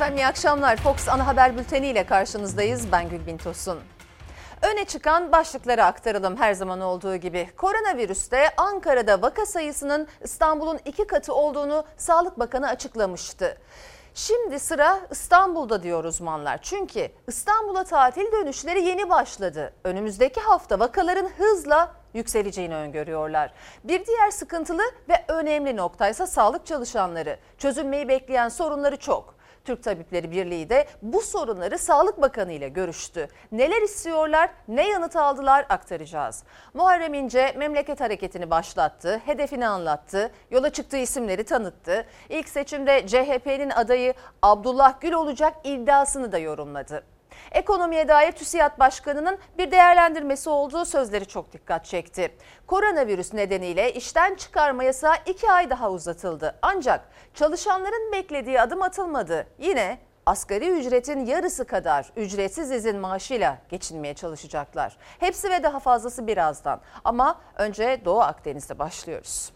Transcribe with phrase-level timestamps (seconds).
[0.00, 0.76] Efendim iyi akşamlar.
[0.76, 2.92] Fox Ana Haber Bülteni ile karşınızdayız.
[2.92, 3.78] Ben Gülbin Tosun.
[4.62, 7.48] Öne çıkan başlıkları aktaralım her zaman olduğu gibi.
[7.56, 13.58] Koronavirüste Ankara'da vaka sayısının İstanbul'un iki katı olduğunu Sağlık Bakanı açıklamıştı.
[14.14, 16.58] Şimdi sıra İstanbul'da diyor uzmanlar.
[16.62, 19.72] Çünkü İstanbul'a tatil dönüşleri yeni başladı.
[19.84, 23.52] Önümüzdeki hafta vakaların hızla yükseleceğini öngörüyorlar.
[23.84, 27.38] Bir diğer sıkıntılı ve önemli nokta ise sağlık çalışanları.
[27.58, 29.39] Çözülmeyi bekleyen sorunları çok.
[29.70, 33.28] Türk Tabipleri Birliği de bu sorunları Sağlık Bakanı ile görüştü.
[33.52, 36.42] Neler istiyorlar, ne yanıt aldılar aktaracağız.
[36.74, 42.06] Muharrem İnce memleket hareketini başlattı, hedefini anlattı, yola çıktığı isimleri tanıttı.
[42.28, 47.02] İlk seçimde CHP'nin adayı Abdullah Gül olacak iddiasını da yorumladı.
[47.52, 52.36] Ekonomiye dair TÜSİAD Başkanı'nın bir değerlendirmesi olduğu sözleri çok dikkat çekti.
[52.66, 56.58] Koronavirüs nedeniyle işten çıkarma yasağı iki ay daha uzatıldı.
[56.62, 59.46] Ancak çalışanların beklediği adım atılmadı.
[59.58, 64.96] Yine asgari ücretin yarısı kadar ücretsiz izin maaşıyla geçinmeye çalışacaklar.
[65.20, 66.80] Hepsi ve daha fazlası birazdan.
[67.04, 69.52] Ama önce Doğu Akdeniz'de başlıyoruz.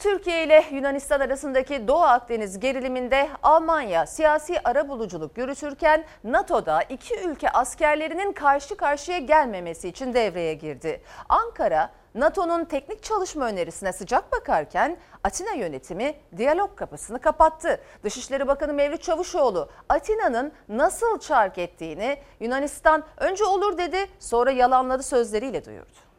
[0.00, 8.32] Türkiye ile Yunanistan arasındaki Doğu Akdeniz geriliminde Almanya siyasi arabuluculuk yürütürken NATO'da iki ülke askerlerinin
[8.32, 11.02] karşı karşıya gelmemesi için devreye girdi.
[11.28, 17.80] Ankara NATO'nun teknik çalışma önerisine sıcak bakarken Atina yönetimi diyalog kapısını kapattı.
[18.04, 25.64] Dışişleri Bakanı Mevlüt Çavuşoğlu Atina'nın nasıl çark ettiğini Yunanistan önce olur dedi sonra yalanladı sözleriyle
[25.64, 26.09] duyurdu.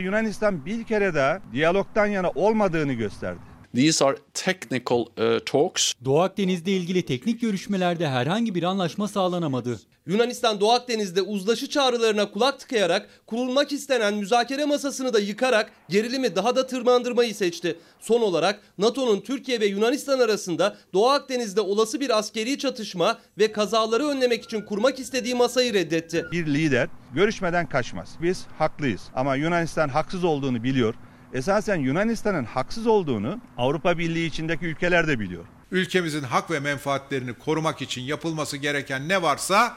[0.00, 3.53] Yunanistan bir kere daha diyalogtan yana olmadığını gösterdi.
[3.74, 5.92] These are technical uh, talks.
[6.04, 9.80] Doğu Akdeniz'de ilgili teknik görüşmelerde herhangi bir anlaşma sağlanamadı.
[10.06, 16.56] Yunanistan Doğu Akdeniz'de uzlaşı çağrılarına kulak tıkayarak kurulmak istenen müzakere masasını da yıkarak gerilimi daha
[16.56, 17.78] da tırmandırmayı seçti.
[18.00, 24.06] Son olarak NATO'nun Türkiye ve Yunanistan arasında Doğu Akdeniz'de olası bir askeri çatışma ve kazaları
[24.06, 26.24] önlemek için kurmak istediği masayı reddetti.
[26.32, 28.08] Bir lider görüşmeden kaçmaz.
[28.22, 30.94] Biz haklıyız ama Yunanistan haksız olduğunu biliyor.
[31.34, 35.44] Esasen Yunanistan'ın haksız olduğunu Avrupa Birliği içindeki ülkeler de biliyor.
[35.70, 39.76] Ülkemizin hak ve menfaatlerini korumak için yapılması gereken ne varsa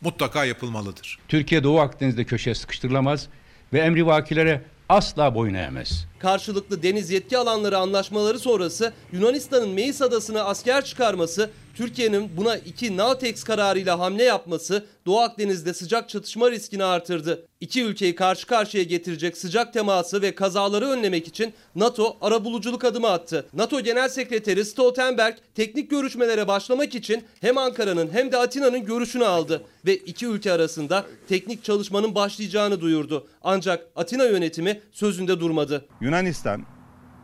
[0.00, 1.18] mutlaka yapılmalıdır.
[1.28, 3.28] Türkiye Doğu Akdeniz'de köşeye sıkıştırılamaz
[3.72, 6.06] ve emri vakilere asla boyun eğmez.
[6.22, 13.44] Karşılıklı deniz yetki alanları anlaşmaları sonrası Yunanistan'ın Meis adasına asker çıkarması, Türkiye'nin buna iki Nautex
[13.44, 17.46] kararıyla hamle yapması Doğu Akdeniz'de sıcak çatışma riskini artırdı.
[17.60, 23.46] İki ülkeyi karşı karşıya getirecek sıcak teması ve kazaları önlemek için NATO arabuluculuk adımı attı.
[23.54, 29.62] NATO Genel Sekreteri Stoltenberg teknik görüşmelere başlamak için hem Ankara'nın hem de Atina'nın görüşünü aldı
[29.86, 33.26] ve iki ülke arasında teknik çalışmanın başlayacağını duyurdu.
[33.42, 35.84] Ancak Atina yönetimi sözünde durmadı.
[36.12, 36.66] Yunanistan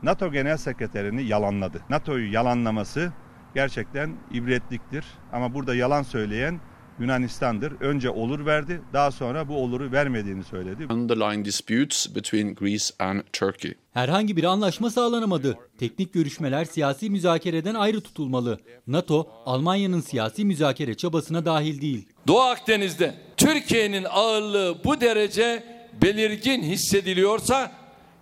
[0.02, 1.80] NATO Genel Sekreterini yalanladı.
[1.90, 3.12] NATO'yu yalanlaması
[3.54, 5.04] gerçekten ibretliktir.
[5.32, 6.60] Ama burada yalan söyleyen
[6.98, 7.72] Yunanistan'dır.
[7.80, 10.86] Önce olur verdi, daha sonra bu oluru vermediğini söyledi.
[10.92, 13.74] Underlying disputes between Greece and Turkey.
[13.92, 15.58] Herhangi bir anlaşma sağlanamadı.
[15.78, 18.58] Teknik görüşmeler siyasi müzakereden ayrı tutulmalı.
[18.86, 22.08] NATO, Almanya'nın siyasi müzakere çabasına dahil değil.
[22.26, 25.64] Doğu Akdeniz'de Türkiye'nin ağırlığı bu derece
[26.02, 27.77] belirgin hissediliyorsa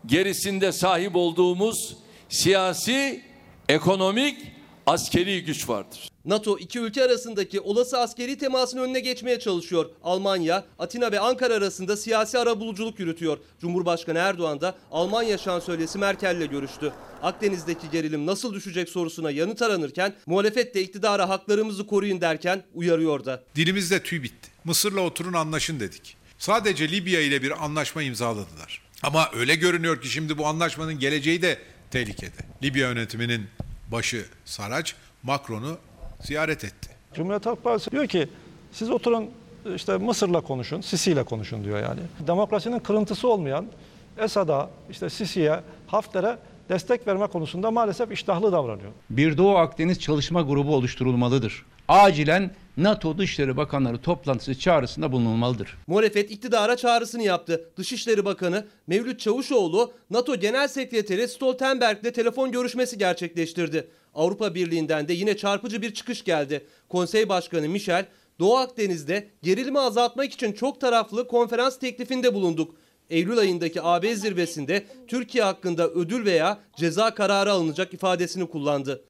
[0.07, 1.97] gerisinde sahip olduğumuz
[2.29, 3.23] siyasi,
[3.69, 4.39] ekonomik,
[4.87, 6.09] askeri güç vardır.
[6.25, 9.91] NATO iki ülke arasındaki olası askeri temasın önüne geçmeye çalışıyor.
[10.05, 13.39] Almanya, Atina ve Ankara arasında siyasi arabuluculuk yürütüyor.
[13.61, 16.93] Cumhurbaşkanı Erdoğan da Almanya şansölyesi Merkel'le görüştü.
[17.23, 23.43] Akdeniz'deki gerilim nasıl düşecek sorusuna yanıt aranırken muhalefet de iktidara haklarımızı koruyun derken uyarıyor da.
[23.57, 24.51] Dilimizde tüy bitti.
[24.65, 26.17] Mısır'la oturun anlaşın dedik.
[26.39, 28.86] Sadece Libya ile bir anlaşma imzaladılar.
[29.03, 31.59] Ama öyle görünüyor ki şimdi bu anlaşmanın geleceği de
[31.91, 32.37] tehlikede.
[32.63, 33.47] Libya yönetiminin
[33.93, 35.79] başı Saraç Macron'u
[36.21, 36.91] ziyaret etti.
[37.15, 38.29] Cumhuriyet Halk Partisi diyor ki
[38.73, 39.31] siz oturun
[39.77, 42.01] işte Mısır'la konuşun, Sisi ile konuşun diyor yani.
[42.27, 43.67] Demokrasinin kırıntısı olmayan
[44.19, 48.91] Esad'a, işte Sisi'ye, Hafter'e destek verme konusunda maalesef iştahlı davranıyor.
[49.11, 51.65] Bir Doğu Akdeniz çalışma grubu oluşturulmalıdır.
[51.89, 55.79] Acilen NATO Dışişleri Bakanları toplantısı çağrısında bulunulmalıdır.
[55.87, 57.71] Muhalefet iktidara çağrısını yaptı.
[57.77, 63.89] Dışişleri Bakanı Mevlüt Çavuşoğlu NATO Genel Sekreteri Stoltenberg'le telefon görüşmesi gerçekleştirdi.
[64.15, 66.67] Avrupa Birliği'nden de yine çarpıcı bir çıkış geldi.
[66.89, 68.07] Konsey Başkanı Michel,
[68.39, 72.75] Doğu Akdeniz'de gerilimi azaltmak için çok taraflı konferans teklifinde bulunduk.
[73.11, 79.05] Eylül ayındaki AB zirvesinde Türkiye hakkında ödül veya ceza kararı alınacak ifadesini kullandı.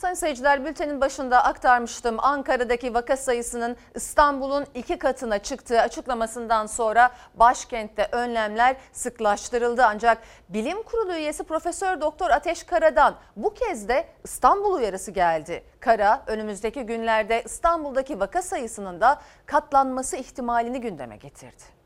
[0.00, 2.16] Sayın seyirciler bültenin başında aktarmıştım.
[2.18, 9.84] Ankara'daki vaka sayısının İstanbul'un iki katına çıktığı açıklamasından sonra başkentte önlemler sıklaştırıldı.
[9.84, 10.18] Ancak
[10.48, 15.64] Bilim Kurulu üyesi Profesör Doktor Ateş Kara'dan bu kez de İstanbul uyarısı geldi.
[15.80, 21.79] Kara önümüzdeki günlerde İstanbul'daki vaka sayısının da katlanması ihtimalini gündeme getirdi.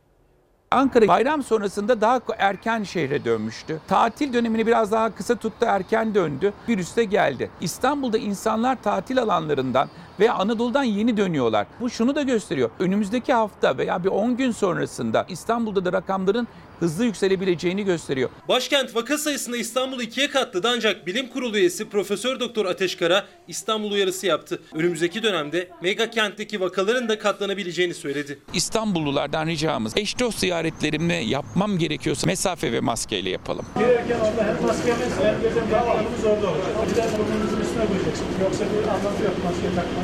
[0.75, 3.81] Ankara bayram sonrasında daha erken şehre dönmüştü.
[3.89, 6.53] Tatil dönemini biraz daha kısa tuttu, erken döndü.
[6.69, 7.51] Virüs de geldi.
[7.61, 9.89] İstanbul'da insanlar tatil alanlarından
[10.21, 11.67] ve Anadolu'dan yeni dönüyorlar.
[11.81, 12.71] Bu şunu da gösteriyor.
[12.79, 16.49] Önümüzdeki hafta veya bir 10 gün sonrasında İstanbul'da da rakamların
[16.81, 18.31] hızlı yükselebileceğini gösteriyor.
[18.49, 24.27] Başkent vaka sayısında İstanbul'u ikiye katladı ancak bilim kurulu üyesi Profesör Doktor Ateşkara İstanbul uyarısı
[24.27, 24.63] yaptı.
[24.75, 28.39] Önümüzdeki dönemde mega kentteki vakaların da katlanabileceğini söyledi.
[28.55, 33.67] İstanbullulardan ricamız eş dost ziyaretlerimi yapmam gerekiyorsa mesafe ve maskeyle yapalım.
[33.79, 36.59] Girerken orada hem maskemiz hem bizim rahatlarımız orada olur.
[36.91, 38.35] Bir de burnunuzun üstüne koyacaksınız.
[38.43, 40.04] Yoksa bir anlamı yok maske takmanın.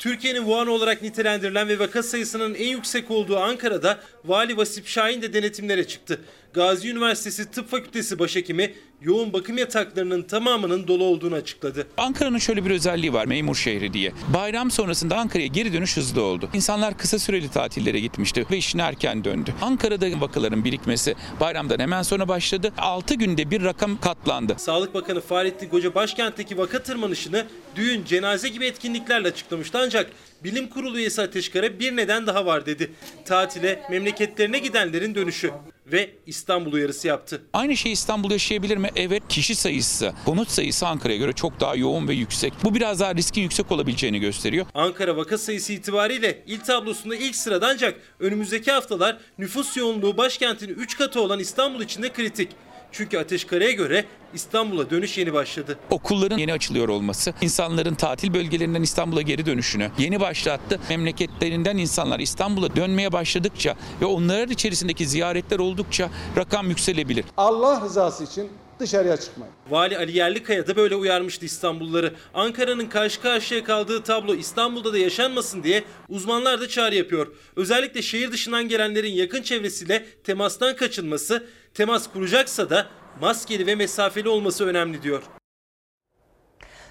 [0.00, 5.32] Türkiye'nin Wuhan olarak nitelendirilen ve vaka sayısının en yüksek olduğu Ankara'da Vali Vasip Şahin de
[5.32, 6.20] denetimlere çıktı.
[6.52, 11.86] Gazi Üniversitesi Tıp Fakültesi başhekimi yoğun bakım yataklarının tamamının dolu olduğunu açıkladı.
[11.96, 14.12] Ankara'nın şöyle bir özelliği var memur şehri diye.
[14.34, 16.50] Bayram sonrasında Ankara'ya geri dönüş hızlı oldu.
[16.54, 19.54] İnsanlar kısa süreli tatillere gitmişti ve işine erken döndü.
[19.62, 22.72] Ankara'da vakaların birikmesi bayramdan hemen sonra başladı.
[22.78, 24.54] 6 günde bir rakam katlandı.
[24.58, 30.10] Sağlık Bakanı Fahrettin Koca başkentteki vaka tırmanışını düğün, cenaze gibi etkinliklerle açıklamıştı ancak
[30.44, 32.90] Bilim Kurulu üyesi Ateşkara bir neden daha var dedi.
[33.24, 35.52] Tatile, memleketlerine gidenlerin dönüşü
[35.86, 37.42] ve İstanbul uyarısı yaptı.
[37.52, 38.88] Aynı şey İstanbul yaşayabilir mi?
[38.96, 42.52] Evet kişi sayısı, konut sayısı Ankara'ya göre çok daha yoğun ve yüksek.
[42.64, 44.66] Bu biraz daha riskin yüksek olabileceğini gösteriyor.
[44.74, 50.98] Ankara vaka sayısı itibariyle il tablosunda ilk sırada ancak önümüzdeki haftalar nüfus yoğunluğu başkentin 3
[50.98, 52.48] katı olan İstanbul için de kritik.
[52.92, 54.04] Çünkü Ateşkara'ya göre
[54.34, 55.78] İstanbul'a dönüş yeni başladı.
[55.90, 60.80] Okulların yeni açılıyor olması, insanların tatil bölgelerinden İstanbul'a geri dönüşünü yeni başlattı.
[60.88, 67.24] Memleketlerinden insanlar İstanbul'a dönmeye başladıkça ve onların içerisindeki ziyaretler oldukça rakam yükselebilir.
[67.36, 68.50] Allah rızası için
[68.80, 69.54] dışarıya çıkmayın.
[69.70, 72.14] Vali Ali Yerlikaya da böyle uyarmıştı İstanbulluları.
[72.34, 77.26] Ankara'nın karşı karşıya kaldığı tablo İstanbul'da da yaşanmasın diye uzmanlar da çağrı yapıyor.
[77.56, 82.86] Özellikle şehir dışından gelenlerin yakın çevresiyle temastan kaçınması, temas kuracaksa da
[83.20, 85.22] maskeli ve mesafeli olması önemli diyor.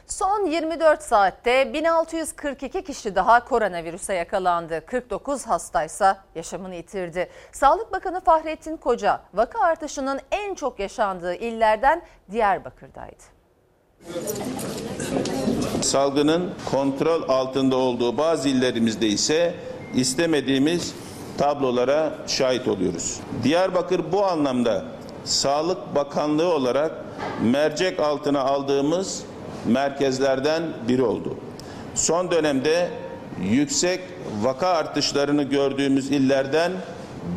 [0.08, 4.86] Son 24 saatte 1642 kişi daha koronavirüse yakalandı.
[4.86, 7.30] 49 hastaysa yaşamını yitirdi.
[7.52, 12.02] Sağlık Bakanı Fahrettin Koca vaka artışının en çok yaşandığı illerden
[12.32, 13.24] Diyarbakır'daydı.
[15.82, 19.54] Salgının kontrol altında olduğu bazı illerimizde ise
[19.96, 20.96] istemediğimiz
[21.40, 23.20] tablolara şahit oluyoruz.
[23.44, 24.86] Diyarbakır bu anlamda
[25.24, 26.92] Sağlık Bakanlığı olarak
[27.44, 29.24] mercek altına aldığımız
[29.66, 31.38] merkezlerden biri oldu.
[31.96, 32.90] Son dönemde
[33.44, 34.00] yüksek
[34.42, 36.72] vaka artışlarını gördüğümüz illerden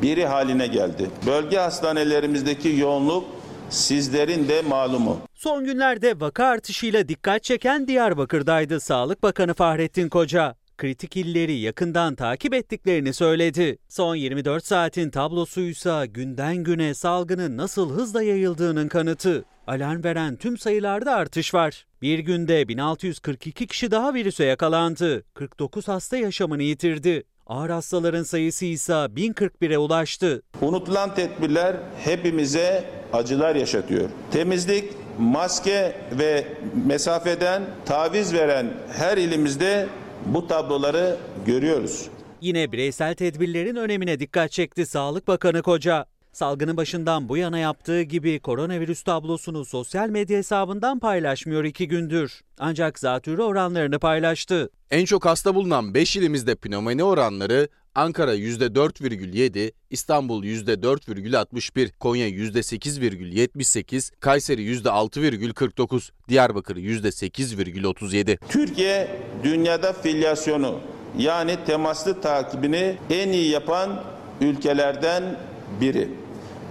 [0.03, 1.11] biri haline geldi.
[1.27, 3.25] Bölge hastanelerimizdeki yoğunluk
[3.71, 5.19] sizlerin de malumu.
[5.35, 10.62] Son günlerde vaka artışıyla dikkat çeken Diyarbakır'daydı Sağlık Bakanı Fahrettin Koca.
[10.79, 13.79] Kritik illeri yakından takip ettiklerini söyledi.
[13.89, 19.45] Son 24 saatin tablosuysa günden güne salgının nasıl hızla yayıldığının kanıtı.
[19.67, 21.87] Alarm veren tüm sayılarda artış var.
[22.03, 25.23] Bir günde 1642 kişi daha virüse yakalandı.
[25.35, 27.23] 49 hasta yaşamını yitirdi.
[27.47, 30.43] Ağır hastaların sayısı ise 1041'e ulaştı.
[30.61, 34.11] Unutulan tedbirler hepimize acılar yaşatıyor.
[34.31, 34.85] Temizlik,
[35.19, 36.45] maske ve
[36.87, 39.89] mesafeden taviz veren her ilimizde
[40.27, 42.09] bu tabloları görüyoruz.
[42.41, 46.07] Yine bireysel tedbirlerin önemine dikkat çekti Sağlık Bakanı Koca.
[46.33, 52.41] Salgının başından bu yana yaptığı gibi koronavirüs tablosunu sosyal medya hesabından paylaşmıyor iki gündür.
[52.59, 54.71] Ancak zatürre oranlarını paylaştı.
[54.91, 64.63] En çok hasta bulunan 5 ilimizde pnömoni oranları Ankara %4,7, İstanbul %4,61, Konya %8,78, Kayseri
[64.63, 68.39] %6,49, Diyarbakır %8,37.
[68.49, 69.09] Türkiye
[69.45, 70.81] dünyada filyasyonu
[71.19, 74.05] yani temaslı takibini en iyi yapan
[74.41, 75.23] ülkelerden
[75.81, 76.09] biri.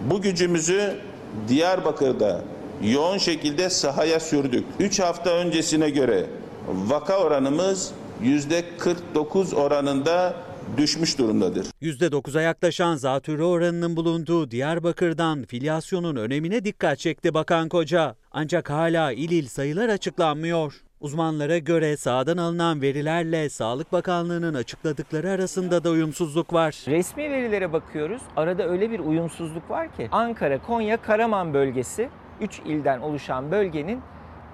[0.09, 0.99] Bu gücümüzü
[1.47, 2.41] Diyarbakır'da
[2.83, 4.65] yoğun şekilde sahaya sürdük.
[4.79, 6.25] 3 hafta öncesine göre
[6.67, 7.91] vaka oranımız
[8.23, 11.65] %49 oranında düşmüş durumdadır.
[11.81, 18.15] %9'a yaklaşan zatürre oranının bulunduğu Diyarbakır'dan filyasyonun önemine dikkat çekti Bakan Koca.
[18.31, 20.81] Ancak hala il il sayılar açıklanmıyor.
[20.99, 26.75] Uzmanlara göre sağdan alınan verilerle Sağlık Bakanlığı'nın açıkladıkları arasında da uyumsuzluk var.
[26.87, 28.21] Resmi verilere bakıyoruz.
[28.35, 32.09] Arada öyle bir uyumsuzluk var ki Ankara, Konya, Karaman bölgesi
[32.41, 34.01] 3 ilden oluşan bölgenin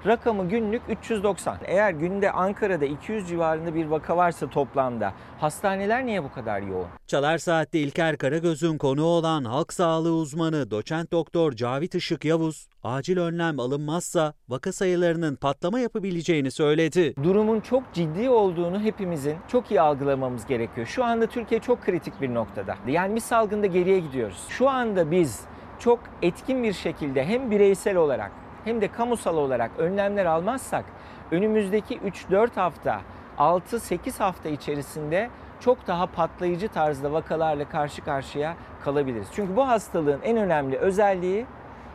[0.08, 1.58] Rakamı günlük 390.
[1.66, 6.88] Eğer günde Ankara'da 200 civarında bir vaka varsa toplamda hastaneler niye bu kadar yoğun?
[7.08, 13.18] Çalar Saat'te İlker Karagöz'ün konuğu olan halk sağlığı uzmanı doçent doktor Cavit Işık Yavuz, acil
[13.18, 17.16] önlem alınmazsa vaka sayılarının patlama yapabileceğini söyledi.
[17.24, 20.88] Durumun çok ciddi olduğunu hepimizin çok iyi algılamamız gerekiyor.
[20.88, 22.76] Şu anda Türkiye çok kritik bir noktada.
[22.88, 24.46] Yani bir salgında geriye gidiyoruz.
[24.50, 25.42] Şu anda biz
[25.80, 30.86] çok etkin bir şekilde hem bireysel olarak hem de kamusal olarak önlemler almazsak
[31.32, 33.02] önümüzdeki 3-4 hafta,
[33.38, 39.28] 6-8 hafta içerisinde çok daha patlayıcı tarzda vakalarla karşı karşıya kalabiliriz.
[39.32, 41.46] Çünkü bu hastalığın en önemli özelliği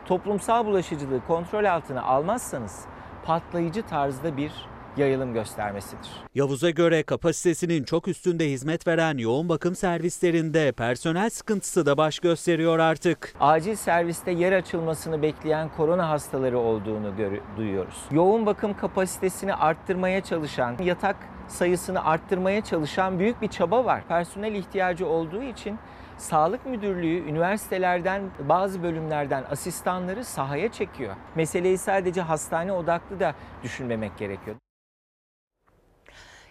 [0.05, 2.85] toplumsal bulaşıcılığı kontrol altına almazsanız
[3.25, 4.65] patlayıcı tarzda bir
[4.97, 6.09] yayılım göstermesidir.
[6.35, 12.79] Yavuz'a göre kapasitesinin çok üstünde hizmet veren yoğun bakım servislerinde personel sıkıntısı da baş gösteriyor
[12.79, 13.33] artık.
[13.39, 17.13] Acil serviste yer açılmasını bekleyen korona hastaları olduğunu
[17.57, 17.97] duyuyoruz.
[18.11, 21.15] Yoğun bakım kapasitesini arttırmaya çalışan, yatak
[21.47, 24.03] sayısını arttırmaya çalışan büyük bir çaba var.
[24.07, 25.79] Personel ihtiyacı olduğu için
[26.17, 31.15] Sağlık Müdürlüğü üniversitelerden bazı bölümlerden asistanları sahaya çekiyor.
[31.35, 34.55] Meseleyi sadece hastane odaklı da düşünmemek gerekiyor.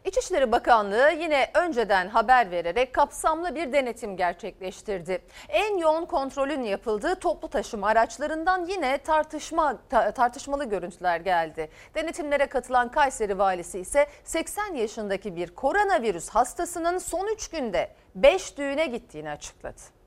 [0.04, 5.23] İçişleri Bakanlığı yine önceden haber vererek kapsamlı bir denetim gerçekleştirdi.
[5.49, 11.71] En yoğun kontrolün yapıldığı toplu taşıma araçlarından yine tartışma ta- tartışmalı görüntüler geldi.
[11.94, 18.87] Denetimlere katılan Kayseri valisi ise 80 yaşındaki bir koronavirüs hastasının son 3 günde 5 düğüne
[18.87, 20.01] gittiğini açıkladı.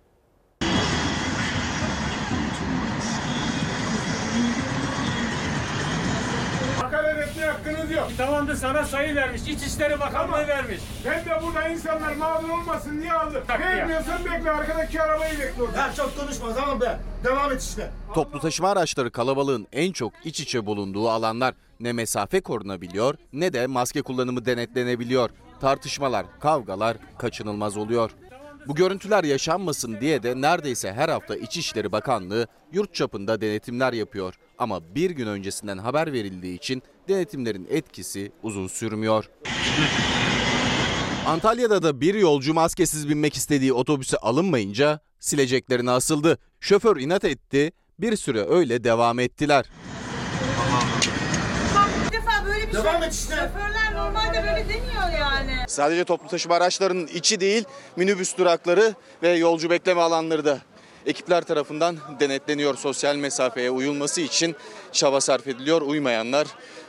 [7.16, 8.08] Hakaret etmeye hakkınız yok.
[8.18, 9.42] Tamamdır sana sayı vermiş.
[9.42, 10.82] İçişleri Bakanlığı vermiş.
[11.06, 13.44] Ben de burada insanlar mağdur olmasın diye aldım.
[13.50, 15.78] Vermiyorsan bekle arkadaki arabayı bekle orada.
[15.78, 17.00] Ya çok konuşma tamam be.
[17.24, 17.92] Devam et işte.
[18.14, 21.54] Toplu taşıma araçları kalabalığın en çok iç içe bulunduğu alanlar.
[21.80, 25.30] Ne mesafe korunabiliyor ne de maske kullanımı denetlenebiliyor.
[25.62, 28.12] Tartışmalar, kavgalar kaçınılmaz oluyor.
[28.68, 34.36] Bu görüntüler yaşanmasın diye de neredeyse her hafta İçişleri Bakanlığı yurt çapında denetimler yapıyor.
[34.58, 39.26] Ama bir gün öncesinden haber verildiği için denetimlerin etkisi uzun sürmüyor.
[41.28, 46.38] Antalya'da da bir yolcu maskesiz binmek istediği otobüse alınmayınca sileceklerine asıldı.
[46.60, 49.66] Şoför inat etti, bir süre öyle devam ettiler.
[52.08, 53.08] Bir defa böyle bir Devam şey.
[53.08, 53.36] et işte.
[53.36, 55.56] Şoförler normalde böyle demiyor yani.
[55.68, 57.64] Sadece toplu taşıma araçlarının içi değil,
[57.96, 58.94] minibüs durakları
[59.24, 60.60] ve yolcu bekleme alanları da
[61.06, 62.76] ekipler tarafından denetleniyor.
[62.76, 64.56] Sosyal mesafeye uyulması için
[64.92, 65.82] çaba sarf ediliyor.
[65.82, 66.48] Uymayanlar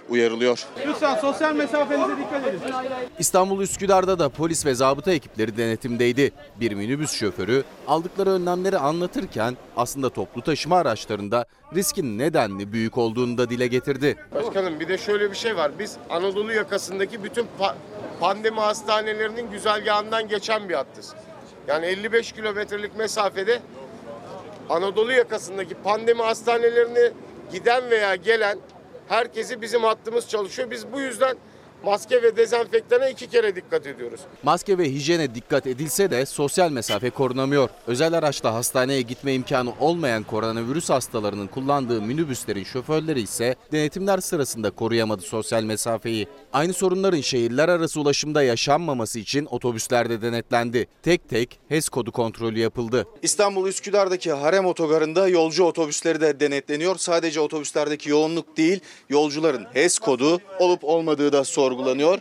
[0.09, 0.65] uyarılıyor.
[0.87, 2.61] Lütfen sosyal mesafenize dikkat edin.
[3.19, 6.33] İstanbul Üsküdar'da da polis ve zabıta ekipleri denetimdeydi.
[6.61, 13.51] Bir minibüs şoförü aldıkları önlemleri anlatırken aslında toplu taşıma araçlarında riskin nedenli büyük olduğunu da
[13.51, 14.17] dile getirdi.
[14.35, 15.71] Başkanım bir de şöyle bir şey var.
[15.79, 17.75] Biz Anadolu yakasındaki bütün pa-
[18.21, 21.15] pandemi hastanelerinin güzergahından geçen bir hattız.
[21.69, 23.61] Yani 55 kilometrelik mesafede
[24.71, 27.13] Anadolu yakasındaki pandemi hastanelerine
[27.53, 28.59] giden veya gelen
[29.09, 30.71] herkesi bizim hattımız çalışıyor.
[30.71, 31.37] Biz bu yüzden
[31.85, 34.21] maske ve dezenfektana iki kere dikkat ediyoruz.
[34.43, 37.69] Maske ve hijyene dikkat edilse de sosyal mesafe korunamıyor.
[37.87, 45.23] Özel araçla hastaneye gitme imkanı olmayan koronavirüs hastalarının kullandığı minibüslerin şoförleri ise denetimler sırasında koruyamadı
[45.23, 46.29] sosyal mesafeyi.
[46.57, 50.87] Aynı sorunların şehirler arası ulaşımda yaşanmaması için otobüslerde denetlendi.
[51.03, 53.07] Tek tek HES kodu kontrolü yapıldı.
[53.23, 56.97] İstanbul Üsküdar'daki Harem Otogarı'nda yolcu otobüsleri de denetleniyor.
[56.97, 62.19] Sadece otobüslerdeki yoğunluk değil, yolcuların HES kodu olup olmadığı da sorgulanıyor.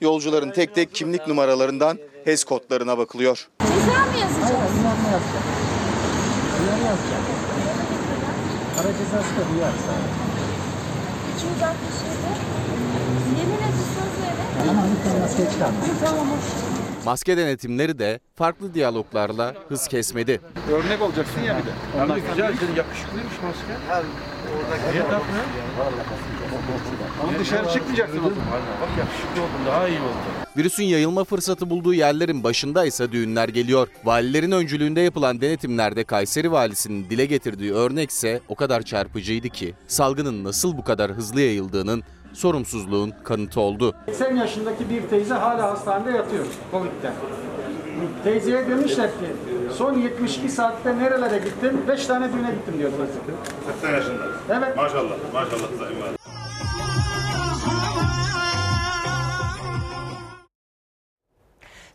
[0.00, 3.48] Yolcuların tek tek kimlik numaralarından HES kodlarına bakılıyor.
[3.60, 4.72] Ceza mı yazacağız?
[8.76, 9.92] Para cezası da duyarsa.
[11.36, 12.85] 267.
[13.38, 14.70] Yemin.
[14.70, 15.76] Ama lütfen maske çıkarma.
[16.04, 16.26] Tamam.
[17.04, 20.40] Maske denetimleri de farklı diyaloglarla hız kesmedi.
[20.72, 21.70] Örnek olacaksın ya bir de.
[21.98, 23.72] Hem de güzel, senin yakışıklıymış maske.
[23.88, 25.44] Her orada Niye takmıyor?
[27.22, 28.60] Ama dışarı çıkmayacaksın o zaman.
[28.82, 30.46] Bak yakışıklı oldun, daha iyi oldu.
[30.56, 33.88] Virüsün yayılma fırsatı bulduğu yerlerin başında ise düğünler geliyor.
[34.04, 40.76] Valilerin öncülüğünde yapılan denetimlerde Kayseri valisinin dile getirdiği örnekse o kadar çarpıcıydı ki salgının nasıl
[40.76, 42.02] bu kadar hızlı yayıldığının
[42.36, 43.94] sorumsuzluğun kanıtı oldu.
[44.06, 47.14] 80 yaşındaki bir teyze hala hastanede yatıyor Covid'den.
[48.24, 49.26] Teyzeye demişler ki
[49.76, 51.88] son 72 saatte nerelere gittin?
[51.88, 53.34] 5 tane düğüne gittim diyor teyze.
[53.82, 54.24] 80 yaşında.
[54.50, 54.76] Evet.
[54.76, 56.16] Maşallah, maşallah Sayın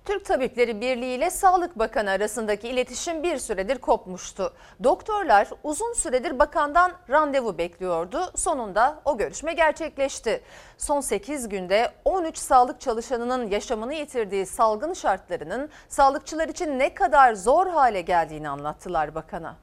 [0.05, 4.53] Türk Tabipleri Birliği ile Sağlık Bakanı arasındaki iletişim bir süredir kopmuştu.
[4.83, 8.31] Doktorlar uzun süredir bakandan randevu bekliyordu.
[8.35, 10.41] Sonunda o görüşme gerçekleşti.
[10.77, 17.67] Son 8 günde 13 sağlık çalışanının yaşamını yitirdiği salgın şartlarının sağlıkçılar için ne kadar zor
[17.67, 19.55] hale geldiğini anlattılar bakana.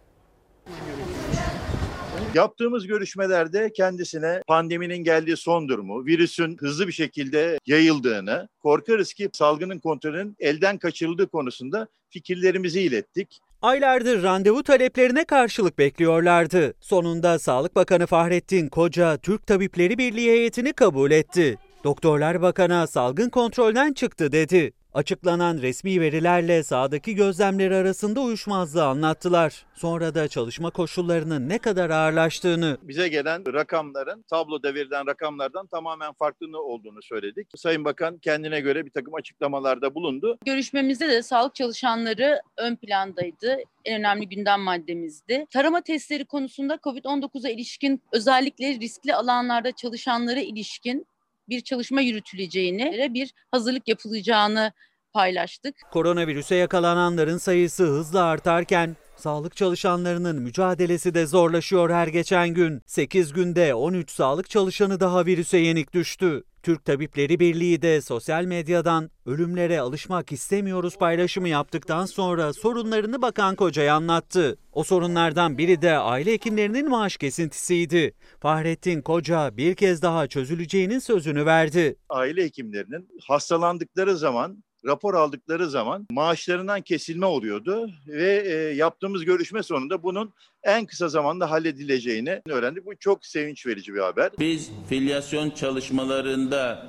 [2.39, 9.79] Yaptığımız görüşmelerde kendisine pandeminin geldiği son durumu, virüsün hızlı bir şekilde yayıldığını, korkarız ki salgının
[9.79, 13.39] kontrolünün elden kaçırıldığı konusunda fikirlerimizi ilettik.
[13.63, 16.75] Aylardır randevu taleplerine karşılık bekliyorlardı.
[16.81, 21.59] Sonunda Sağlık Bakanı Fahrettin Koca Türk Tabipleri Birliği heyetini kabul etti.
[21.85, 24.73] Doktorlar Bakan'a salgın kontrolden çıktı dedi.
[24.95, 29.67] Açıklanan resmi verilerle sahadaki gözlemleri arasında uyuşmazlığı anlattılar.
[29.75, 32.79] Sonra da çalışma koşullarının ne kadar ağırlaştığını.
[32.83, 37.49] Bize gelen rakamların tabloda verilen rakamlardan tamamen farklı olduğunu söyledik.
[37.57, 40.39] Sayın Bakan kendine göre bir takım açıklamalarda bulundu.
[40.47, 43.57] Görüşmemizde de sağlık çalışanları ön plandaydı.
[43.85, 45.47] En önemli gündem maddemizdi.
[45.51, 51.07] Tarama testleri konusunda COVID-19'a ilişkin özellikle riskli alanlarda çalışanlara ilişkin
[51.49, 54.73] bir çalışma yürütüleceğini, bir hazırlık yapılacağını
[55.13, 55.75] paylaştık.
[55.93, 62.83] Koronavirüse yakalananların sayısı hızla artarken sağlık çalışanlarının mücadelesi de zorlaşıyor her geçen gün.
[62.87, 66.45] 8 günde 13 sağlık çalışanı daha virüse yenik düştü.
[66.63, 73.95] Türk Tabipleri Birliği de sosyal medyadan ölümlere alışmak istemiyoruz paylaşımı yaptıktan sonra sorunlarını Bakan Koca'ya
[73.95, 74.59] anlattı.
[74.73, 78.15] O sorunlardan biri de aile hekimlerinin maaş kesintisiydi.
[78.41, 81.97] Fahrettin Koca bir kez daha çözüleceğinin sözünü verdi.
[82.09, 90.03] Aile hekimlerinin hastalandıkları zaman rapor aldıkları zaman maaşlarından kesilme oluyordu ve e, yaptığımız görüşme sonunda
[90.03, 90.33] bunun
[90.63, 92.87] en kısa zamanda halledileceğini öğrendik.
[92.87, 94.31] Bu çok sevinç verici bir haber.
[94.39, 96.87] Biz filyasyon çalışmalarında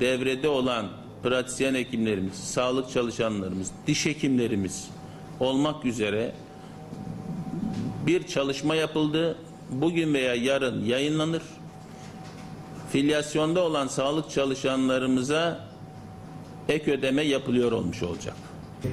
[0.00, 0.88] devrede olan
[1.22, 4.90] pratisyen hekimlerimiz, sağlık çalışanlarımız, diş hekimlerimiz
[5.40, 6.32] olmak üzere
[8.06, 9.38] bir çalışma yapıldı.
[9.70, 11.42] Bugün veya yarın yayınlanır.
[12.92, 15.69] Filyasyonda olan sağlık çalışanlarımıza
[16.70, 18.34] ek ödeme yapılıyor olmuş olacak.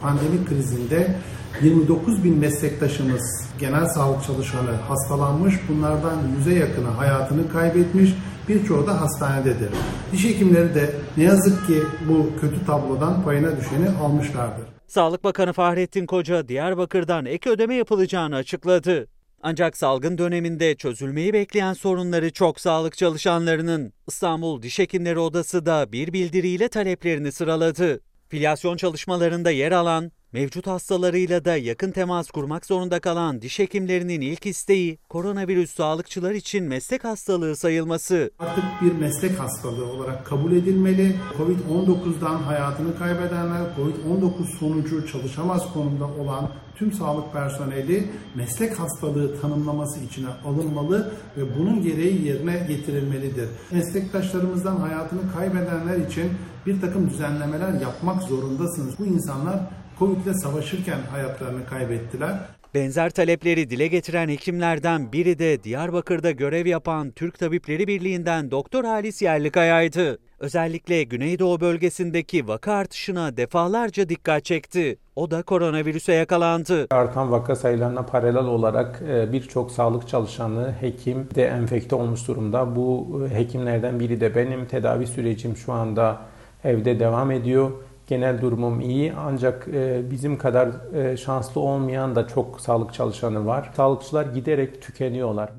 [0.02, 1.16] Pandemi krizinde
[1.62, 5.56] 29 bin meslektaşımız genel sağlık çalışanı hastalanmış.
[5.70, 8.10] Bunlardan yüze yakını hayatını kaybetmiş.
[8.50, 9.70] Birçoğu da hastanededir.
[10.12, 14.66] Diş hekimleri de ne yazık ki bu kötü tablodan payına düşeni almışlardır.
[14.88, 19.08] Sağlık Bakanı Fahrettin Koca Diyarbakır'dan ek ödeme yapılacağını açıkladı.
[19.42, 23.94] Ancak salgın döneminde çözülmeyi bekleyen sorunları çok sağlık çalışanlarının.
[24.08, 28.02] İstanbul Diş Hekimleri Odası da bir bildiriyle taleplerini sıraladı.
[28.30, 34.46] Filyasyon çalışmalarında yer alan, mevcut hastalarıyla da yakın temas kurmak zorunda kalan diş hekimlerinin ilk
[34.46, 38.32] isteği koronavirüs sağlıkçılar için meslek hastalığı sayılması.
[38.40, 41.16] Artık bir meslek hastalığı olarak kabul edilmeli.
[41.38, 50.30] Covid-19'dan hayatını kaybedenler, Covid-19 sonucu çalışamaz konumda olan tüm sağlık personeli meslek hastalığı tanımlaması içine
[50.46, 53.50] alınmalı ve bunun gereği yerine getirilmelidir.
[53.72, 56.32] Meslektaşlarımızdan hayatını kaybedenler için
[56.66, 59.00] bir takım düzenlemeler yapmak zorundasınız.
[59.00, 59.60] Bu insanlar
[60.00, 62.40] Covid ile savaşırken hayatlarını kaybettiler.
[62.74, 69.22] Benzer talepleri dile getiren hekimlerden biri de Diyarbakır'da görev yapan Türk Tabipleri Birliği'nden Doktor Halis
[69.22, 70.20] Yerlikaya'ydı.
[70.40, 74.98] Özellikle Güneydoğu bölgesindeki vaka artışına defalarca dikkat çekti.
[75.16, 76.88] O da koronavirüse yakalandı.
[76.90, 82.76] Artan vaka sayılarına paralel olarak birçok sağlık çalışanı, hekim de enfekte olmuş durumda.
[82.76, 84.66] Bu hekimlerden biri de benim.
[84.66, 86.22] Tedavi sürecim şu anda
[86.64, 87.72] evde devam ediyor.
[88.08, 89.68] Genel durumum iyi ancak
[90.12, 90.70] bizim kadar
[91.18, 93.72] şanslı olmayan da çok sağlık çalışanı var.
[93.76, 95.50] Sağlıkçılar giderek tükeniyorlar.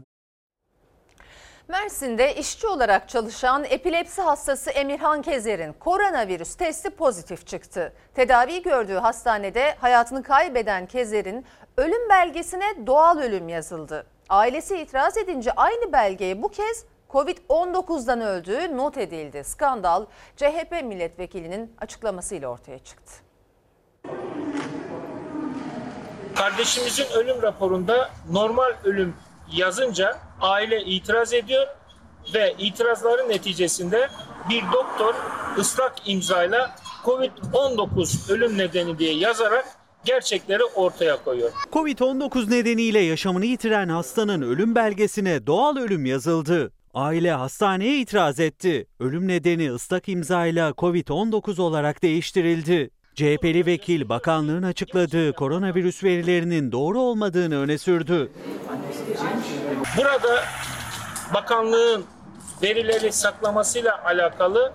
[1.69, 7.93] Mersin'de işçi olarak çalışan epilepsi hastası Emirhan Kezer'in koronavirüs testi pozitif çıktı.
[8.15, 11.45] Tedavi gördüğü hastanede hayatını kaybeden Kezer'in
[11.77, 14.07] ölüm belgesine doğal ölüm yazıldı.
[14.29, 19.45] Ailesi itiraz edince aynı belgeye bu kez Covid-19'dan öldüğü not edildi.
[19.45, 23.13] Skandal CHP milletvekilinin açıklamasıyla ortaya çıktı.
[26.35, 29.15] Kardeşimizin ölüm raporunda normal ölüm
[29.53, 31.67] yazınca aile itiraz ediyor
[32.35, 34.09] ve itirazların neticesinde
[34.51, 35.15] bir doktor
[35.59, 39.65] ıslak imzayla Covid-19 ölüm nedeni diye yazarak
[40.05, 41.51] gerçekleri ortaya koyuyor.
[41.73, 46.73] Covid-19 nedeniyle yaşamını yitiren hastanın ölüm belgesine doğal ölüm yazıldı.
[46.99, 48.87] Aile hastaneye itiraz etti.
[49.01, 52.91] Ölüm nedeni ıslak imzayla Covid-19 olarak değiştirildi.
[53.15, 58.33] CHP'li vekil bakanlığın açıkladığı koronavirüs verilerinin doğru olmadığını öne sürdü.
[59.97, 60.45] Burada
[61.35, 62.05] bakanlığın
[62.63, 64.73] verileri saklamasıyla alakalı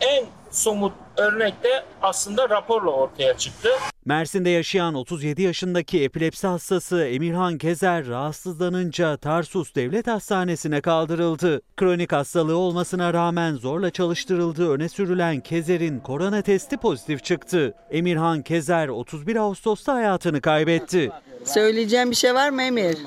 [0.00, 3.68] en somut örnek de aslında raporla ortaya çıktı.
[4.04, 11.62] Mersin'de yaşayan 37 yaşındaki epilepsi hastası Emirhan Kezer rahatsızlanınca Tarsus Devlet Hastanesi'ne kaldırıldı.
[11.76, 17.74] Kronik hastalığı olmasına rağmen zorla çalıştırıldığı öne sürülen Kezer'in korona testi pozitif çıktı.
[17.90, 21.10] Emirhan Kezer 31 Ağustos'ta hayatını kaybetti.
[21.44, 22.98] Söyleyeceğim bir şey var mı Emir?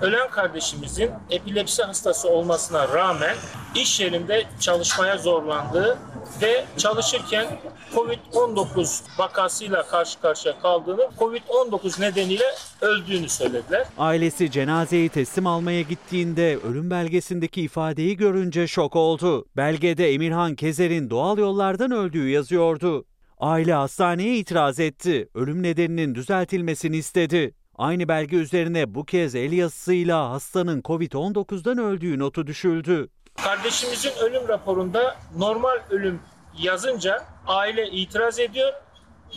[0.00, 3.36] Ölen kardeşimizin epilepsi hastası olmasına rağmen
[3.74, 5.98] iş yerinde çalışmaya zorlandığı
[6.42, 7.46] ve çalışırken
[7.94, 12.44] Covid-19 vakasıyla karşı karşıya kaldığını, Covid-19 nedeniyle
[12.80, 13.86] öldüğünü söylediler.
[13.98, 19.46] Ailesi cenazeyi teslim almaya gittiğinde ölüm belgesindeki ifadeyi görünce şok oldu.
[19.56, 23.04] Belgede Emirhan Kezer'in doğal yollardan öldüğü yazıyordu.
[23.38, 25.28] Aile hastaneye itiraz etti.
[25.34, 27.54] Ölüm nedeninin düzeltilmesini istedi.
[27.78, 33.08] Aynı belge üzerine bu kez el yazısıyla hastanın Covid-19'dan öldüğü notu düşüldü.
[33.36, 36.20] Kardeşimizin ölüm raporunda normal ölüm
[36.58, 38.72] yazınca aile itiraz ediyor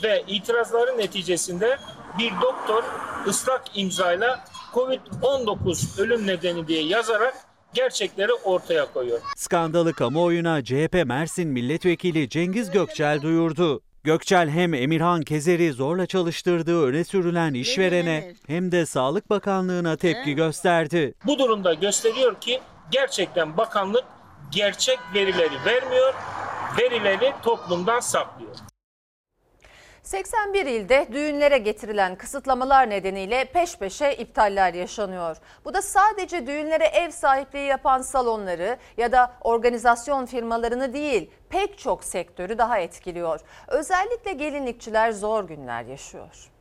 [0.04, 1.78] ve itirazların neticesinde
[2.20, 2.84] bir doktor
[3.28, 7.34] ıslak imzayla Covid-19 ölüm nedeni diye yazarak
[7.74, 9.20] gerçekleri ortaya koyuyor.
[9.36, 13.82] Skandalı kamuoyuna CHP Mersin Milletvekili Cengiz Gökçel duyurdu.
[14.08, 21.14] Gökçel hem Emirhan Kezer'i zorla çalıştırdığı öne sürülen işverene hem de Sağlık Bakanlığı'na tepki gösterdi.
[21.26, 22.60] Bu durumda gösteriyor ki
[22.92, 24.04] gerçekten bakanlık
[24.52, 26.14] gerçek verileri vermiyor,
[26.80, 28.56] verileri toplumdan saklıyor.
[30.08, 35.38] 81 ilde düğünlere getirilen kısıtlamalar nedeniyle peş peşe iptaller yaşanıyor.
[35.66, 42.04] Bu da sadece düğünlere ev sahipliği yapan salonları ya da organizasyon firmalarını değil pek çok
[42.04, 43.40] sektörü daha etkiliyor.
[43.68, 46.52] Özellikle gelinlikçiler zor günler yaşıyor.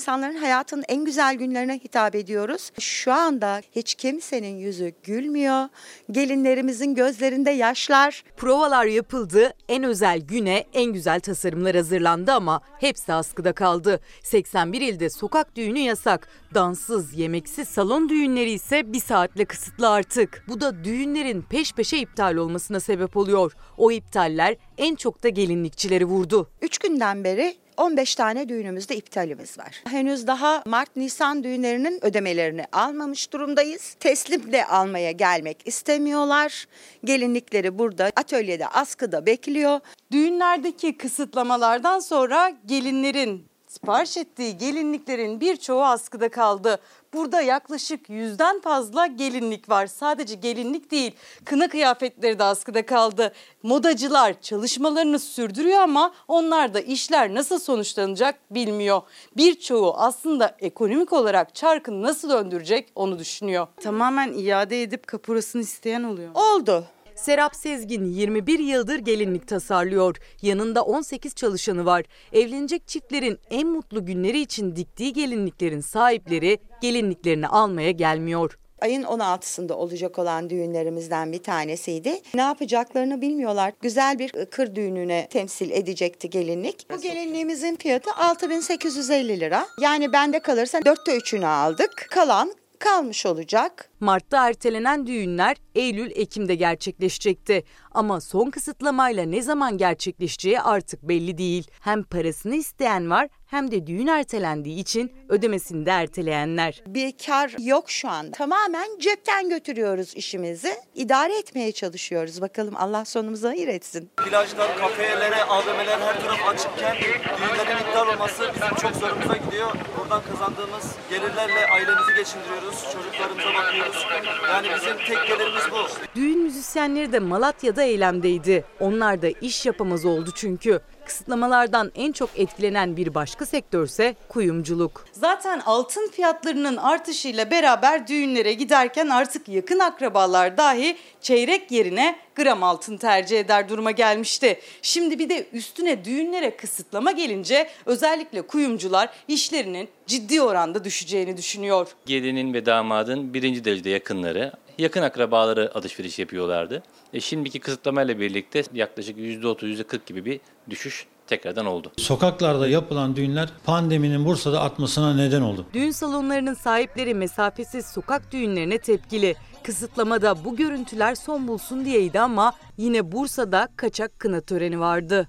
[0.00, 2.70] İnsanların hayatının en güzel günlerine hitap ediyoruz.
[2.80, 5.68] Şu anda hiç kimsenin yüzü gülmüyor.
[6.10, 8.24] Gelinlerimizin gözlerinde yaşlar.
[8.36, 14.00] Provalar yapıldı, en özel güne en güzel tasarımlar hazırlandı ama hepsi askıda kaldı.
[14.22, 16.28] 81 ilde sokak düğünü yasak.
[16.54, 20.44] Danssız, yemeksiz salon düğünleri ise bir saatle kısıtlı artık.
[20.48, 23.52] Bu da düğünlerin peş peşe iptal olmasına sebep oluyor.
[23.76, 26.50] O iptaller en çok da gelinlikçileri vurdu.
[26.62, 29.82] Üç günden beri 15 tane düğünümüzde iptalimiz var.
[29.88, 33.96] Henüz daha Mart-Nisan düğünlerinin ödemelerini almamış durumdayız.
[34.00, 36.66] Teslim de almaya gelmek istemiyorlar.
[37.04, 39.80] Gelinlikleri burada atölyede askıda bekliyor.
[40.12, 46.80] Düğünlerdeki kısıtlamalardan sonra gelinlerin sipariş ettiği gelinliklerin birçoğu askıda kaldı.
[47.14, 49.86] Burada yaklaşık yüzden fazla gelinlik var.
[49.86, 51.12] Sadece gelinlik değil,
[51.44, 53.32] kına kıyafetleri de askıda kaldı.
[53.62, 59.02] Modacılar çalışmalarını sürdürüyor ama onlar da işler nasıl sonuçlanacak bilmiyor.
[59.36, 63.66] Birçoğu aslında ekonomik olarak çarkını nasıl döndürecek onu düşünüyor.
[63.80, 66.30] Tamamen iade edip kapurasını isteyen oluyor.
[66.34, 66.84] Oldu.
[67.20, 70.16] Serap Sezgin 21 yıldır gelinlik tasarlıyor.
[70.42, 72.04] Yanında 18 çalışanı var.
[72.32, 78.58] Evlenecek çiftlerin en mutlu günleri için diktiği gelinliklerin sahipleri gelinliklerini almaya gelmiyor.
[78.80, 82.20] Ayın 16'sında olacak olan düğünlerimizden bir tanesiydi.
[82.34, 83.72] Ne yapacaklarını bilmiyorlar.
[83.80, 86.86] Güzel bir kır düğününe temsil edecekti gelinlik.
[86.90, 89.66] Bu gelinliğimizin fiyatı 6850 lira.
[89.80, 92.06] Yani bende kalırsa dörtte üçünü aldık.
[92.10, 93.90] Kalan kalmış olacak.
[94.00, 97.64] Mart'ta ertelenen düğünler Eylül-Ekim'de gerçekleşecekti.
[97.90, 101.70] Ama son kısıtlamayla ne zaman gerçekleşeceği artık belli değil.
[101.80, 106.82] Hem parasını isteyen var hem de düğün ertelendiği için ödemesini de erteleyenler.
[106.86, 108.30] Bir kar yok şu an.
[108.30, 110.74] Tamamen cepten götürüyoruz işimizi.
[110.94, 112.40] İdare etmeye çalışıyoruz.
[112.40, 114.10] Bakalım Allah sonumuzu hayır etsin.
[114.16, 119.70] Plajlar, kafelere, AVM'ler her taraf açıkken düğünlerin iptal olması bizim çok zorumuza gidiyor.
[119.98, 124.06] Buradan kazandığımız gelirlerle ailemizi geçindiriyoruz, çocuklarımıza bakıyoruz.
[124.48, 125.69] Yani bizim tek gelirimiz.
[126.14, 128.64] Düğün müzisyenleri de Malatya'da eylemdeydi.
[128.80, 130.80] Onlar da iş yapamaz oldu çünkü.
[131.06, 135.06] Kısıtlamalardan en çok etkilenen bir başka sektörse kuyumculuk.
[135.12, 142.96] Zaten altın fiyatlarının artışıyla beraber düğünlere giderken artık yakın akrabalar dahi çeyrek yerine gram altın
[142.96, 144.60] tercih eder duruma gelmişti.
[144.82, 151.88] Şimdi bir de üstüne düğünlere kısıtlama gelince özellikle kuyumcular işlerinin ciddi oranda düşeceğini düşünüyor.
[152.06, 156.82] Gelinin ve damadın birinci derecede yakınları, yakın akrabaları alışveriş yapıyorlardı.
[157.12, 160.40] E şimdiki kısıtlamayla birlikte yaklaşık %30, %40 gibi bir
[160.70, 161.92] düşüş tekrardan oldu.
[161.96, 165.66] Sokaklarda yapılan düğünler pandeminin Bursa'da artmasına neden oldu.
[165.72, 169.36] Düğün salonlarının sahipleri mesafesiz sokak düğünlerine tepkili.
[169.62, 175.28] Kısıtlamada bu görüntüler son bulsun diyeydi ama yine Bursa'da kaçak kına töreni vardı.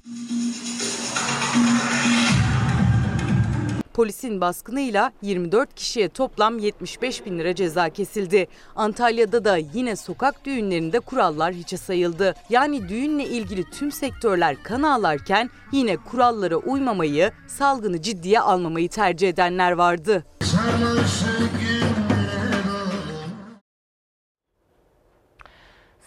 [3.93, 8.47] Polisin baskınıyla 24 kişiye toplam 75 bin lira ceza kesildi.
[8.75, 12.34] Antalya'da da yine sokak düğünlerinde kurallar hiçe sayıldı.
[12.49, 19.71] Yani düğünle ilgili tüm sektörler kan ağlarken yine kurallara uymamayı, salgını ciddiye almamayı tercih edenler
[19.71, 20.23] vardı.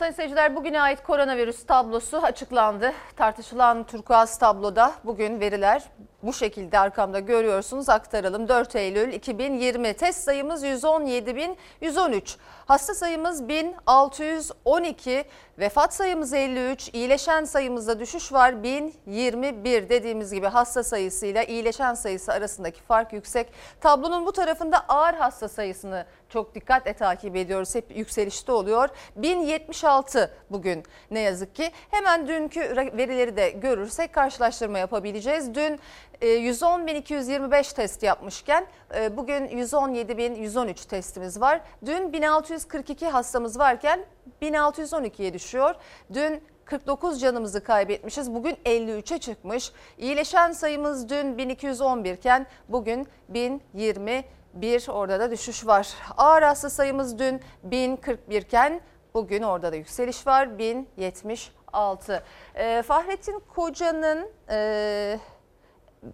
[0.05, 2.93] Sayın seyirciler bugüne ait koronavirüs tablosu açıklandı.
[3.17, 5.83] Tartışılan turkuaz tabloda bugün veriler
[6.23, 8.49] bu şekilde arkamda görüyorsunuz aktaralım.
[8.49, 15.25] 4 Eylül 2020 test sayımız 117.113, hasta sayımız 1612,
[15.59, 22.83] vefat sayımız 53, iyileşen sayımızda düşüş var 1021 dediğimiz gibi hasta sayısıyla iyileşen sayısı arasındaki
[22.83, 23.53] fark yüksek.
[23.81, 27.75] Tablonun bu tarafında ağır hasta sayısını çok dikkatle takip ediyoruz.
[27.75, 28.89] Hep yükselişte oluyor.
[29.17, 31.73] 1076 bugün ne yazık ki.
[31.91, 35.55] Hemen dünkü verileri de görürsek karşılaştırma yapabileceğiz.
[35.55, 35.81] Dün
[36.21, 41.61] 110.225 test yapmışken e, bugün 117.113 testimiz var.
[41.87, 44.05] Dün 1642 hastamız varken
[44.43, 45.75] 1612'ye düşüyor.
[46.13, 48.35] Dün 49 canımızı kaybetmişiz.
[48.35, 49.73] Bugün 53'e çıkmış.
[49.99, 54.25] İyileşen sayımız dün 1211 iken bugün 1020
[54.55, 55.95] bir orada da düşüş var.
[56.17, 58.81] Ağır hasta sayımız dün 1041 iken
[59.15, 62.23] bugün orada da yükseliş var 1076.
[62.55, 65.19] Ee, Fahrettin Koca'nın e,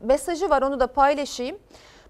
[0.03, 1.59] mesajı var onu da paylaşayım.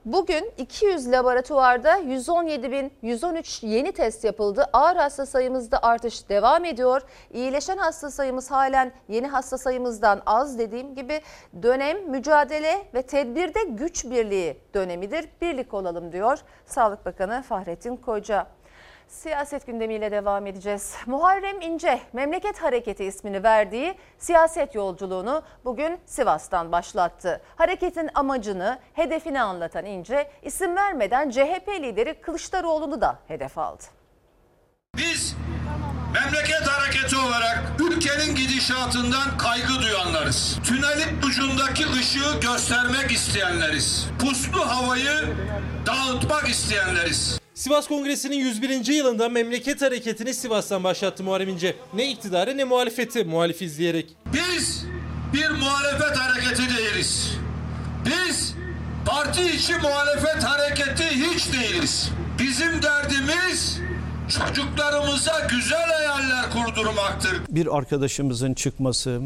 [0.04, 4.66] Bugün 200 laboratuvarda 117.113 yeni test yapıldı.
[4.72, 7.02] Ağır hasta sayımızda artış devam ediyor.
[7.32, 11.20] İyileşen hasta sayımız halen yeni hasta sayımızdan az dediğim gibi
[11.62, 15.28] dönem mücadele ve tedbirde güç birliği dönemidir.
[15.40, 18.46] Birlik olalım diyor Sağlık Bakanı Fahrettin Koca.
[19.10, 20.96] Siyaset gündemiyle devam edeceğiz.
[21.06, 27.40] Muharrem İnce, Memleket Hareketi ismini verdiği siyaset yolculuğunu bugün Sivas'tan başlattı.
[27.56, 33.99] Hareketin amacını, hedefini anlatan İnce, isim vermeden CHP lideri Kılıçdaroğlu'nu da hedef aldı.
[34.96, 35.34] Biz
[36.14, 40.58] memleket hareketi olarak ülkenin gidişatından kaygı duyanlarız.
[40.64, 44.06] Tünelin ucundaki ışığı göstermek isteyenleriz.
[44.18, 45.36] Puslu havayı
[45.86, 47.40] dağıtmak isteyenleriz.
[47.54, 48.86] Sivas Kongresi'nin 101.
[48.92, 51.76] yılında memleket hareketini Sivas'tan başlattı Muharrem İnce.
[51.94, 54.16] Ne iktidarı ne muhalefeti muhalif izleyerek.
[54.32, 54.84] Biz
[55.32, 57.30] bir muhalefet hareketi değiliz.
[58.06, 58.54] Biz
[59.06, 62.10] parti içi muhalefet hareketi hiç değiliz.
[62.38, 63.80] Bizim derdimiz
[64.30, 67.32] çocuklarımıza güzel hayaller kurdurmaktır.
[67.48, 69.20] Bir arkadaşımızın çıkması,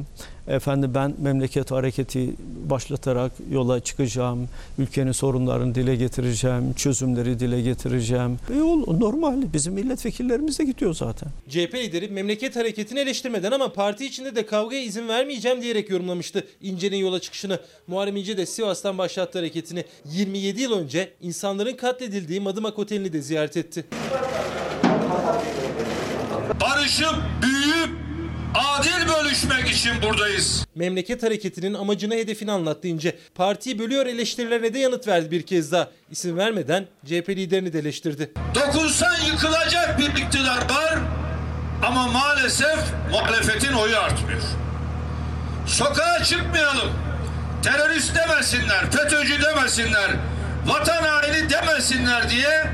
[0.48, 2.34] efendim ben memleket hareketi
[2.70, 8.38] başlatarak yola çıkacağım, ülkenin sorunlarını dile getireceğim, çözümleri dile getireceğim.
[8.54, 11.28] E yol normal, bizim milletvekillerimiz de gidiyor zaten.
[11.48, 16.96] CHP lideri memleket hareketini eleştirmeden ama parti içinde de kavgaya izin vermeyeceğim diyerek yorumlamıştı İnce'nin
[16.96, 17.58] yola çıkışını.
[17.86, 19.84] Muharrem İnce de Sivas'tan başlattı hareketini.
[20.12, 23.84] 27 yıl önce insanların katledildiği Madımak Oteli'ni de ziyaret etti.
[26.60, 27.90] Barışıp büyüyüp
[28.54, 30.66] adil bölüşmek için buradayız.
[30.74, 33.18] Memleket hareketinin amacını hedefini anlattı İnce.
[33.34, 35.88] Partiyi bölüyor eleştirilerine de yanıt verdi bir kez daha.
[36.10, 38.32] İsim vermeden CHP liderini de eleştirdi.
[38.54, 40.98] Dokunsan yıkılacak bir iktidar var
[41.86, 42.78] ama maalesef
[43.10, 44.42] muhalefetin oyu artmıyor.
[45.66, 46.90] Sokağa çıkmayalım.
[47.62, 50.10] Terörist demesinler, FETÖ'cü demesinler,
[50.66, 52.64] vatan haini demesinler diye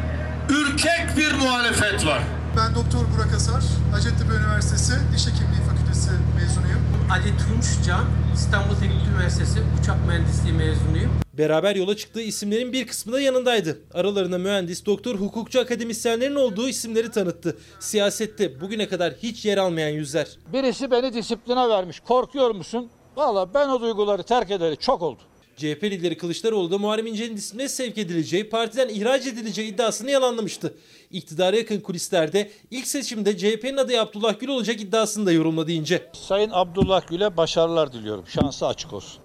[0.49, 2.21] ürkek bir muhalefet var.
[2.61, 6.81] Ben Doktor Burak Asar, Hacettepe Üniversitesi Diş Hekimliği Fakültesi mezunuyum.
[7.13, 11.11] Ali Tunç Can, İstanbul Teknik Üniversitesi Uçak Mühendisliği mezunuyum.
[11.39, 13.79] Beraber yola çıktığı isimlerin bir kısmı da yanındaydı.
[13.95, 17.59] Aralarında mühendis, doktor, hukukçu akademisyenlerin olduğu isimleri tanıttı.
[17.79, 20.29] Siyasette bugüne kadar hiç yer almayan yüzler.
[20.53, 22.01] Birisi beni disipline vermiş.
[22.01, 22.91] Korkuyor musun?
[23.17, 25.23] Valla ben o duyguları terk edeli çok oldu.
[25.61, 30.75] CHP lideri Kılıçdaroğlu da Muharrem İnce'nin disipline sevk edileceği, partiden ihraç edileceği iddiasını yalanlamıştı.
[31.11, 36.11] İktidara yakın kulislerde ilk seçimde CHP'nin adayı Abdullah Gül olacak iddiasını da yorumladı İnce.
[36.13, 38.25] Sayın Abdullah Gül'e başarılar diliyorum.
[38.27, 39.20] Şansı açık olsun.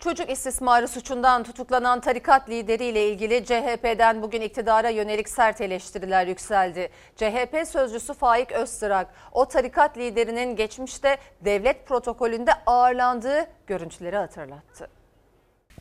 [0.00, 6.88] Çocuk istismarı suçundan tutuklanan tarikat lideriyle ilgili CHP'den bugün iktidara yönelik sert eleştiriler yükseldi.
[7.16, 14.88] CHP sözcüsü Faik Öztırk o tarikat liderinin geçmişte devlet protokolünde ağırlandığı görüntüleri hatırlattı.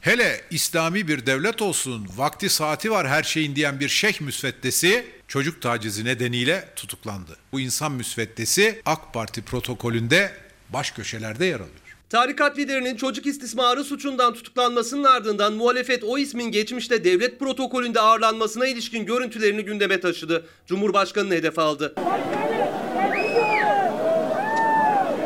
[0.01, 5.61] Hele İslami bir devlet olsun, vakti saati var her şeyin diyen bir şeyh müsveddesi çocuk
[5.61, 7.37] tacizi nedeniyle tutuklandı.
[7.51, 10.31] Bu insan müsveddesi AK Parti protokolünde
[10.69, 11.88] baş köşelerde yer alıyor.
[12.09, 19.05] Tarikat liderinin çocuk istismarı suçundan tutuklanmasının ardından muhalefet o ismin geçmişte devlet protokolünde ağırlanmasına ilişkin
[19.05, 20.45] görüntülerini gündeme taşıdı.
[20.65, 21.95] Cumhurbaşkanı'nı hedef aldı.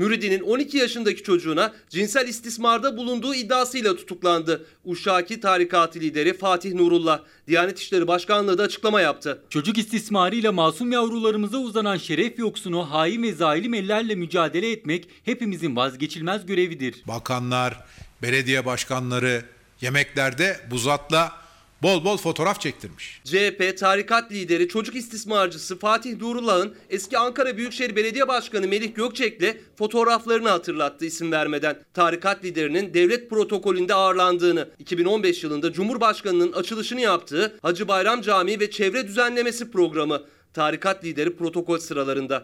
[0.03, 4.65] Müridinin 12 yaşındaki çocuğuna cinsel istismarda bulunduğu iddiasıyla tutuklandı.
[4.85, 9.41] Uşaki tarikatı lideri Fatih Nurullah, Diyanet İşleri Başkanlığı da açıklama yaptı.
[9.49, 16.45] Çocuk istismarıyla masum yavrularımıza uzanan şeref yoksunu hain ve zalim ellerle mücadele etmek hepimizin vazgeçilmez
[16.45, 16.95] görevidir.
[17.07, 17.83] Bakanlar,
[18.21, 19.43] belediye başkanları
[19.81, 21.42] yemeklerde bu zatla
[21.83, 23.21] bol bol fotoğraf çektirmiş.
[23.23, 30.49] CHP tarikat lideri çocuk istismarcısı Fatih Nurullah'ın eski Ankara Büyükşehir Belediye Başkanı Melih Gökçek'le fotoğraflarını
[30.49, 31.79] hatırlattı isim vermeden.
[31.93, 39.07] Tarikat liderinin devlet protokolünde ağırlandığını, 2015 yılında Cumhurbaşkanı'nın açılışını yaptığı Hacı Bayram Camii ve Çevre
[39.07, 40.21] Düzenlemesi programı
[40.53, 42.43] tarikat lideri protokol sıralarında.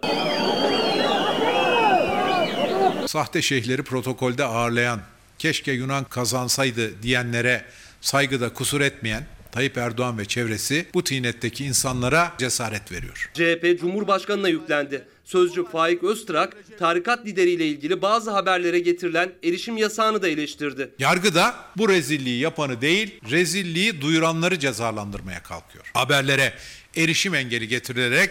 [3.07, 4.99] Sahte şeyhleri protokolde ağırlayan,
[5.39, 7.65] keşke Yunan kazansaydı diyenlere
[8.01, 13.31] saygıda kusur etmeyen Tayyip Erdoğan ve çevresi bu tinetteki insanlara cesaret veriyor.
[13.33, 15.05] CHP Cumhurbaşkanı'na yüklendi.
[15.25, 20.91] Sözcü Faik Öztrak, tarikat lideriyle ilgili bazı haberlere getirilen erişim yasağını da eleştirdi.
[20.99, 25.91] Yargı da bu rezilliği yapanı değil, rezilliği duyuranları cezalandırmaya kalkıyor.
[25.93, 26.53] Haberlere
[26.95, 28.29] erişim engeli getirilerek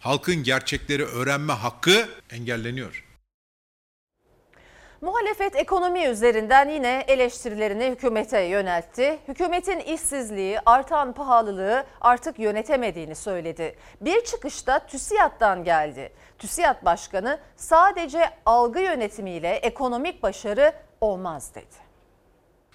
[0.00, 3.04] halkın gerçekleri öğrenme hakkı engelleniyor.
[5.00, 9.18] Muhalefet ekonomi üzerinden yine eleştirilerini hükümete yöneltti.
[9.28, 13.76] Hükümetin işsizliği, artan pahalılığı artık yönetemediğini söyledi.
[14.00, 16.12] Bir çıkışta TÜSİAD'dan geldi.
[16.38, 21.89] TÜSİAD Başkanı sadece algı yönetimiyle ekonomik başarı olmaz dedi.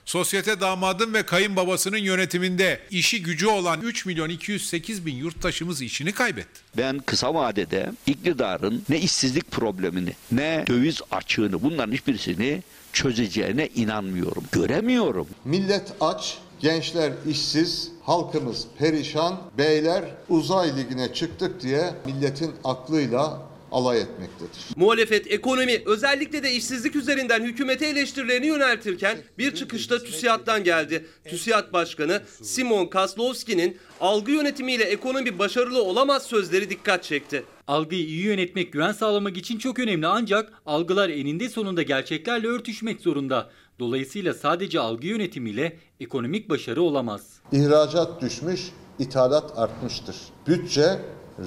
[0.06, 6.62] Sosyete damadın ve kayınbabasının yönetiminde işi gücü olan 3 milyon 208 bin yurttaşımız işini kaybetti.
[6.78, 12.63] Ben kısa vadede iktidarın ne işsizlik problemini ne döviz açığını bunların hiçbirisini
[12.94, 14.44] çözeceğine inanmıyorum.
[14.52, 15.28] Göremiyorum.
[15.46, 23.41] Millet aç, gençler işsiz, halkımız perişan, beyler uzay ligine çıktık diye milletin aklıyla
[23.76, 24.76] alay etmektedir.
[24.76, 31.06] Muhalefet ekonomi özellikle de işsizlik üzerinden hükümete eleştirilerini yöneltirken bir çıkışta TÜSİAD'dan geldi.
[31.30, 37.44] TÜSİAD Başkanı Simon Kaslowski'nin algı yönetimiyle ekonomi başarılı olamaz sözleri dikkat çekti.
[37.68, 43.50] Algıyı iyi yönetmek güven sağlamak için çok önemli ancak algılar eninde sonunda gerçeklerle örtüşmek zorunda.
[43.80, 47.22] Dolayısıyla sadece algı yönetimiyle ekonomik başarı olamaz.
[47.52, 48.62] İhracat düşmüş,
[49.00, 50.16] ithalat artmıştır.
[50.48, 51.00] Bütçe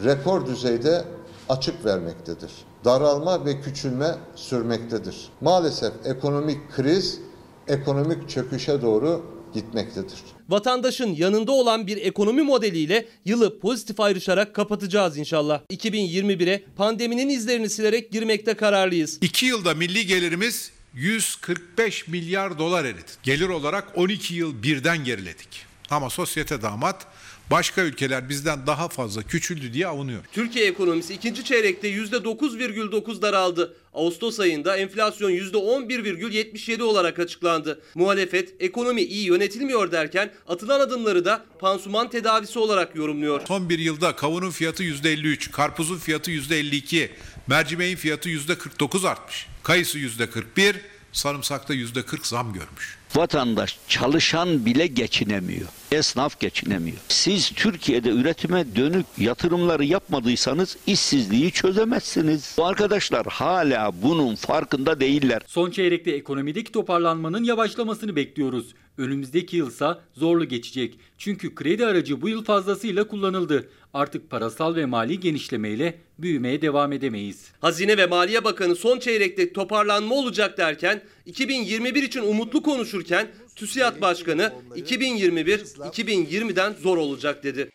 [0.05, 1.05] rekor düzeyde
[1.49, 2.51] açık vermektedir.
[2.85, 5.17] Daralma ve küçülme sürmektedir.
[5.41, 7.21] Maalesef ekonomik kriz
[7.69, 10.19] ekonomik çöküşe doğru gitmektedir.
[10.49, 15.61] Vatandaşın yanında olan bir ekonomi modeliyle yılı pozitif ayrışarak kapatacağız inşallah.
[15.71, 19.19] 2021'e pandeminin izlerini silerek girmekte kararlıyız.
[19.21, 23.11] 2 yılda milli gelirimiz 145 milyar dolar eridi.
[23.23, 25.69] Gelir olarak 12 yıl birden geriledik.
[25.91, 27.07] Ama sosyete damat
[27.51, 30.21] başka ülkeler bizden daha fazla küçüldü diye avunuyor.
[30.33, 33.77] Türkiye ekonomisi ikinci çeyrekte %9,9 daraldı.
[33.95, 37.81] Ağustos ayında enflasyon %11,77 olarak açıklandı.
[37.95, 43.47] Muhalefet ekonomi iyi yönetilmiyor derken atılan adımları da pansuman tedavisi olarak yorumluyor.
[43.47, 47.09] Son bir yılda kavunun fiyatı %53, karpuzun fiyatı %52,
[47.47, 49.47] mercimeğin fiyatı %49 artmış.
[49.63, 50.77] Kayısı %41,
[51.13, 52.98] sarımsakta %40 zam görmüş.
[53.17, 55.69] Vatandaş çalışan bile geçinemiyor.
[55.93, 56.97] Esnaf geçinemiyor.
[57.09, 62.55] Siz Türkiye'de üretime dönük yatırımları yapmadıysanız işsizliği çözemezsiniz.
[62.59, 65.43] Bu arkadaşlar hala bunun farkında değiller.
[65.47, 68.75] Son çeyrekte ekonomideki toparlanmanın yavaşlamasını bekliyoruz.
[68.99, 70.99] Önümüzdeki yılsa zorlu geçecek.
[71.19, 73.69] Çünkü kredi aracı bu yıl fazlasıyla kullanıldı.
[73.95, 77.53] Artık parasal ve mali genişlemeyle büyümeye devam edemeyiz.
[77.61, 84.53] Hazine ve Maliye Bakanı son çeyrekte toparlanma olacak derken 2021 için umutlu konuşurken TÜSİAD Başkanı
[84.77, 87.71] 2021-2020'den zor olacak dedi.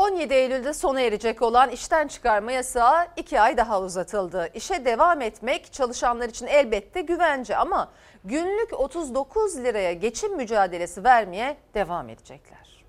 [0.00, 4.48] 17 Eylül'de sona erecek olan işten çıkarma yasağı 2 ay daha uzatıldı.
[4.54, 7.92] İşe devam etmek çalışanlar için elbette güvence ama
[8.24, 12.84] günlük 39 liraya geçim mücadelesi vermeye devam edecekler.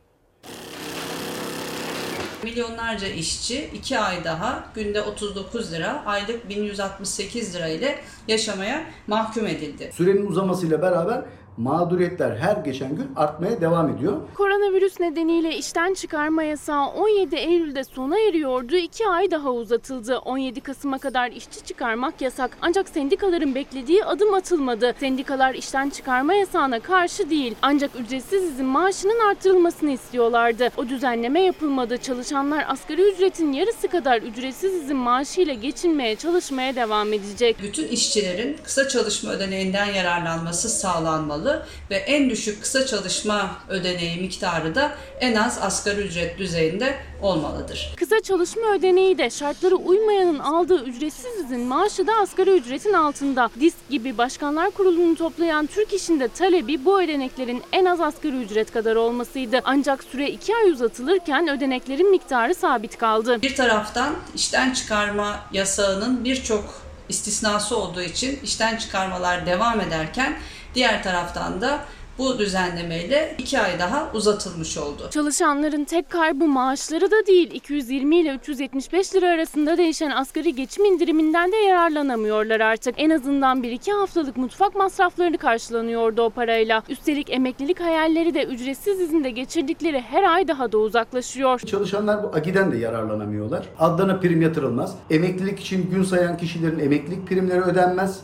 [2.43, 9.91] Milyonlarca işçi 2 ay daha günde 39 lira, aylık 1168 lira ile yaşamaya mahkum edildi.
[9.93, 11.21] Sürenin uzamasıyla beraber
[11.57, 14.17] mağduriyetler her geçen gün artmaya devam ediyor.
[14.35, 18.75] Koronavirüs nedeniyle işten çıkarma yasağı 17 Eylül'de sona eriyordu.
[18.75, 20.17] 2 ay daha uzatıldı.
[20.17, 22.57] 17 Kasım'a kadar işçi çıkarmak yasak.
[22.61, 24.93] Ancak sendikaların beklediği adım atılmadı.
[24.99, 27.55] Sendikalar işten çıkarma yasağına karşı değil.
[27.61, 30.69] Ancak ücretsiz izin maaşının artırılmasını istiyorlardı.
[30.77, 31.97] O düzenleme yapılmadı.
[31.97, 37.57] Çalışanlar asgari ücretin yarısı kadar ücretsiz izin maaşıyla geçinmeye çalışmaya devam edecek.
[37.63, 41.40] Bütün işçilerin kısa çalışma ödeneğinden yararlanması sağlanmalı.
[41.41, 47.93] Olmalı ve en düşük kısa çalışma ödeneği miktarı da en az asgari ücret düzeyinde olmalıdır.
[47.97, 53.49] Kısa çalışma ödeneği de şartları uymayanın aldığı ücretsiz izin maaşı da asgari ücretin altında.
[53.59, 58.71] Disk gibi Başkanlar Kurulu'nu toplayan Türk İş'in de talebi bu ödeneklerin en az asgari ücret
[58.71, 59.59] kadar olmasıydı.
[59.63, 63.41] Ancak süre 2 ay uzatılırken ödeneklerin miktarı sabit kaldı.
[63.41, 70.39] Bir taraftan işten çıkarma yasağının birçok istisnası olduğu için işten çıkarmalar devam ederken
[70.75, 71.85] diğer taraftan da
[72.17, 75.09] bu düzenlemeyle 2 ay daha uzatılmış oldu.
[75.11, 77.51] Çalışanların tek kaybı maaşları da değil.
[77.53, 82.95] 220 ile 375 lira arasında değişen asgari geçim indiriminden de yararlanamıyorlar artık.
[82.97, 86.83] En azından 1-2 haftalık mutfak masraflarını karşılanıyordu o parayla.
[86.89, 91.59] Üstelik emeklilik hayalleri de ücretsiz izinde geçirdikleri her ay daha da uzaklaşıyor.
[91.59, 93.65] Çalışanlar bu agiden de yararlanamıyorlar.
[93.79, 94.95] Adlarına prim yatırılmaz.
[95.09, 98.19] Emeklilik için gün sayan kişilerin emeklilik primleri ödenmez.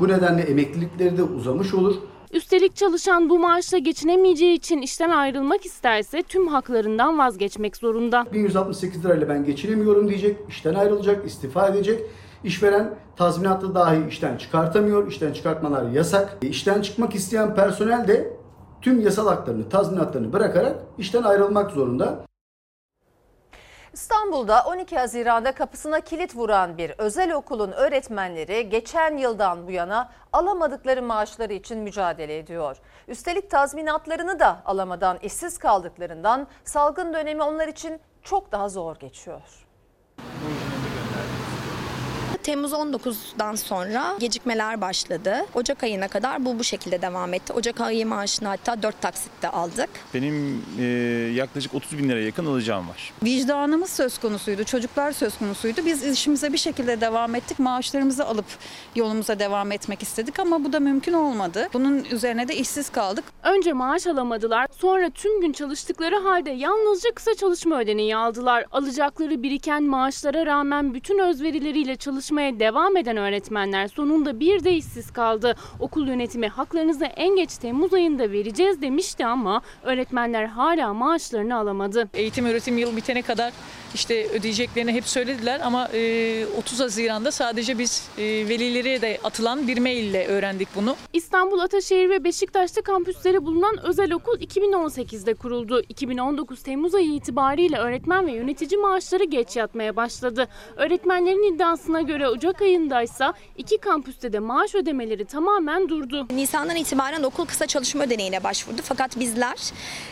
[0.00, 1.96] Bu nedenle emeklilikleri de uzamış olur.
[2.32, 8.26] Üstelik çalışan bu maaşla geçinemeyeceği için işten ayrılmak isterse tüm haklarından vazgeçmek zorunda.
[8.32, 12.00] 1168 lirayla ben geçinemiyorum diyecek, işten ayrılacak, istifa edecek.
[12.44, 16.38] İşveren tazminatlı dahi işten çıkartamıyor, işten çıkartmalar yasak.
[16.42, 18.36] İşten çıkmak isteyen personel de
[18.82, 22.26] tüm yasal haklarını, tazminatlarını bırakarak işten ayrılmak zorunda.
[23.96, 31.02] İstanbul'da 12 Haziran'da kapısına kilit vuran bir özel okulun öğretmenleri geçen yıldan bu yana alamadıkları
[31.02, 32.76] maaşları için mücadele ediyor.
[33.08, 39.66] Üstelik tazminatlarını da alamadan işsiz kaldıklarından salgın dönemi onlar için çok daha zor geçiyor.
[42.46, 45.36] Temmuz 19'dan sonra gecikmeler başladı.
[45.54, 47.52] Ocak ayına kadar bu bu şekilde devam etti.
[47.52, 49.88] Ocak ayı maaşını hatta 4 taksitte aldık.
[50.14, 50.84] Benim e,
[51.34, 53.12] yaklaşık 30 bin liraya yakın alacağım var.
[53.24, 55.80] Vicdanımız söz konusuydu, çocuklar söz konusuydu.
[55.86, 57.58] Biz işimize bir şekilde devam ettik.
[57.58, 58.46] Maaşlarımızı alıp
[58.94, 61.68] yolumuza devam etmek istedik ama bu da mümkün olmadı.
[61.72, 63.24] Bunun üzerine de işsiz kaldık.
[63.42, 68.64] Önce maaş alamadılar, sonra tüm gün çalıştıkları halde yalnızca kısa çalışma ödeneği aldılar.
[68.72, 71.96] Alacakları biriken maaşlara rağmen bütün özverileriyle
[72.36, 75.56] çalışmaya devam eden öğretmenler sonunda bir de işsiz kaldı.
[75.80, 82.08] Okul yönetimi haklarınızı en geç Temmuz ayında vereceğiz demişti ama öğretmenler hala maaşlarını alamadı.
[82.14, 83.52] Eğitim öğretim yılı bitene kadar
[83.94, 89.78] işte ödeyeceklerini hep söylediler ama e, 30 Haziran'da sadece biz e, velilere de atılan bir
[89.78, 90.96] maille öğrendik bunu.
[91.12, 95.82] İstanbul Ataşehir ve Beşiktaş'ta kampüsleri bulunan özel okul 2018'de kuruldu.
[95.88, 100.48] 2019 Temmuz ayı itibariyle öğretmen ve yönetici maaşları geç yatmaya başladı.
[100.76, 106.26] Öğretmenlerin iddiasına göre Ocak ayındaysa iki kampüste de maaş ödemeleri tamamen durdu.
[106.30, 108.80] Nisan'dan itibaren okul kısa çalışma ödeneğine başvurdu.
[108.84, 109.56] Fakat bizler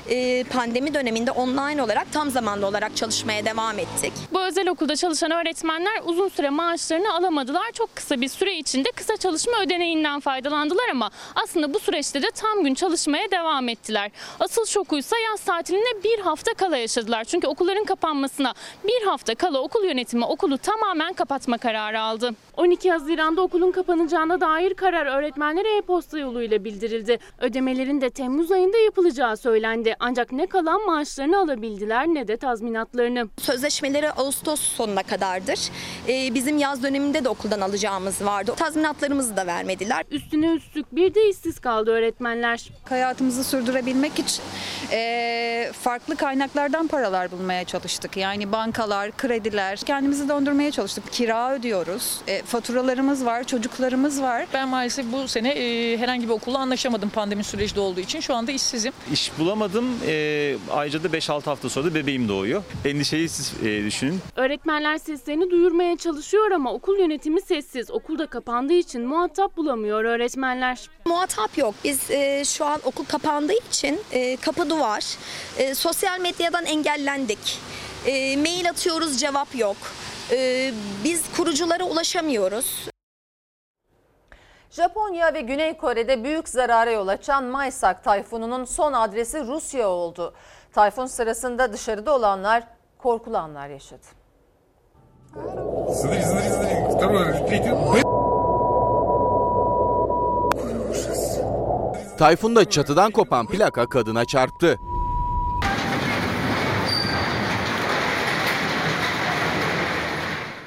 [0.09, 4.13] e, pandemi döneminde online olarak tam zamanlı olarak çalışmaya devam ettik.
[4.33, 7.73] Bu özel okulda çalışan öğretmenler uzun süre maaşlarını alamadılar.
[7.73, 12.65] Çok kısa bir süre içinde kısa çalışma ödeneğinden faydalandılar ama aslında bu süreçte de tam
[12.65, 14.11] gün çalışmaya devam ettiler.
[14.41, 17.25] Asıl şokuysa yaz tatiline bir hafta kala yaşadılar.
[17.25, 18.55] Çünkü okulların kapanmasına
[18.85, 22.35] bir hafta kala okul yönetimi okulu tamamen kapatma kararı aldı.
[22.57, 27.19] 12 Haziran'da okulun kapanacağına dair karar öğretmenlere e-posta yoluyla bildirildi.
[27.41, 29.95] Ödemelerin de Temmuz ayında yapılacağı söylendi.
[30.01, 33.29] Ancak ne kalan maaşlarını alabildiler ne de tazminatlarını.
[33.39, 35.71] Sözleşmeleri Ağustos sonuna kadardır.
[36.09, 38.55] E, bizim yaz döneminde de okuldan alacağımız vardı.
[38.57, 40.05] Tazminatlarımızı da vermediler.
[40.11, 42.69] Üstüne üstlük bir de işsiz kaldı öğretmenler.
[42.89, 44.43] Hayatımızı sürdürebilmek için
[44.93, 48.17] e, farklı kaynaklardan paralar bulmaya çalıştık.
[48.17, 51.13] Yani bankalar, krediler, kendimizi döndürmeye çalıştık.
[51.13, 51.94] Kira ödüyoruz,
[52.27, 54.47] e, faturalarımız var, çocuklarımız var.
[54.53, 58.21] Ben maalesef bu sene e, herhangi bir okulla anlaşamadım pandemi süreci de olduğu için.
[58.21, 58.93] Şu anda işsizim.
[59.13, 59.85] İş bulamadım.
[60.07, 62.63] E, ayrıca da 5-6 hafta sonra da bebeğim doğuyor.
[62.85, 64.21] Endişeyi siz e, düşünün.
[64.37, 67.91] Öğretmenler seslerini duyurmaya çalışıyor ama okul yönetimi sessiz.
[67.91, 70.91] Okulda kapandığı için muhatap bulamıyor öğretmenler.
[71.07, 71.75] Muhatap yok.
[71.85, 75.05] Biz e, şu an okul kapandığı için e, kapı duvar.
[75.59, 77.59] E, sosyal medyadan engellendik.
[78.07, 79.77] E, mail atıyoruz cevap yok.
[80.31, 80.73] E,
[81.05, 82.89] biz kuruculara ulaşamıyoruz.
[84.71, 90.35] Japonya ve Güney Kore'de büyük zarara yol açan Maysak tayfununun son adresi Rusya oldu.
[90.73, 92.65] Tayfun sırasında dışarıda olanlar
[92.99, 94.07] korkulu anlar yaşadı.
[102.19, 104.77] Tayfunda çatıdan kopan plaka kadına çarptı.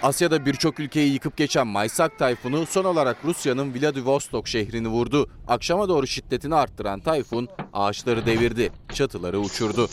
[0.07, 5.29] Asya'da birçok ülkeyi yıkıp geçen Maysak tayfunu son olarak Rusya'nın Vladivostok şehrini vurdu.
[5.47, 9.89] Akşama doğru şiddetini arttıran tayfun ağaçları devirdi, çatıları uçurdu.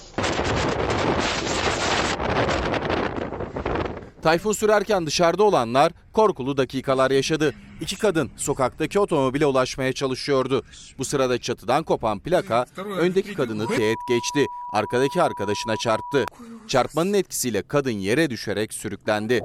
[4.22, 7.54] Tayfun sürerken dışarıda olanlar korkulu dakikalar yaşadı.
[7.84, 10.62] İki kadın sokaktaki otomobile ulaşmaya çalışıyordu.
[10.98, 12.66] Bu sırada çatıdan kopan plaka
[12.98, 14.46] öndeki kadını teğet geçti.
[14.72, 16.24] Arkadaki arkadaşına çarptı.
[16.68, 19.40] Çarpmanın etkisiyle kadın yere düşerek sürüklendi.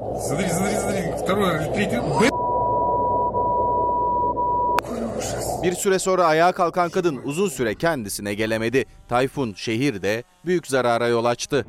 [5.63, 8.85] Bir süre sonra ayağa kalkan kadın uzun süre kendisine gelemedi.
[9.09, 11.65] Tayfun şehirde büyük zarara yol açtı.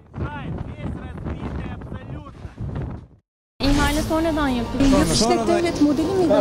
[3.60, 4.84] İhale sonradan yapıldı.
[5.14, 6.32] İşlet devlet modeli miydi?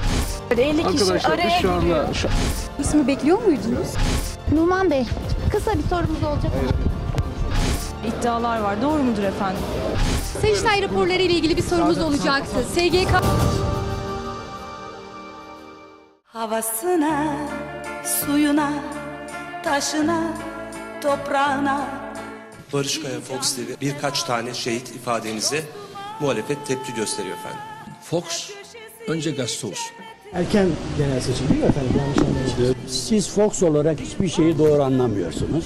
[0.58, 2.28] 50 kişi araya şu anda şu
[2.80, 3.88] İsmi bekliyor muydunuz?
[4.56, 5.06] Numan Bey,
[5.52, 6.52] kısa bir sorumuz olacak.
[8.08, 8.82] İddialar var.
[8.82, 9.62] Doğru mudur efendim?
[10.42, 12.56] Sayıştay raporları ile ilgili bir sorumuz olacaktı.
[12.74, 13.12] SGK
[16.24, 17.36] Havasına,
[18.26, 18.74] suyuna,
[19.64, 20.24] taşına,
[21.02, 21.88] toprağına.
[22.74, 25.64] Barış Kaya Fox TV birkaç tane şehit ifadenize
[26.20, 27.60] muhalefet tepki gösteriyor efendim.
[28.04, 28.52] Fox
[29.08, 29.92] önce gazete olsun.
[30.34, 30.68] Erken
[30.98, 31.92] genel seçim değil mi efendim?
[31.98, 32.78] Yanlış.
[32.88, 35.64] Siz Fox olarak hiçbir şeyi doğru anlamıyorsunuz.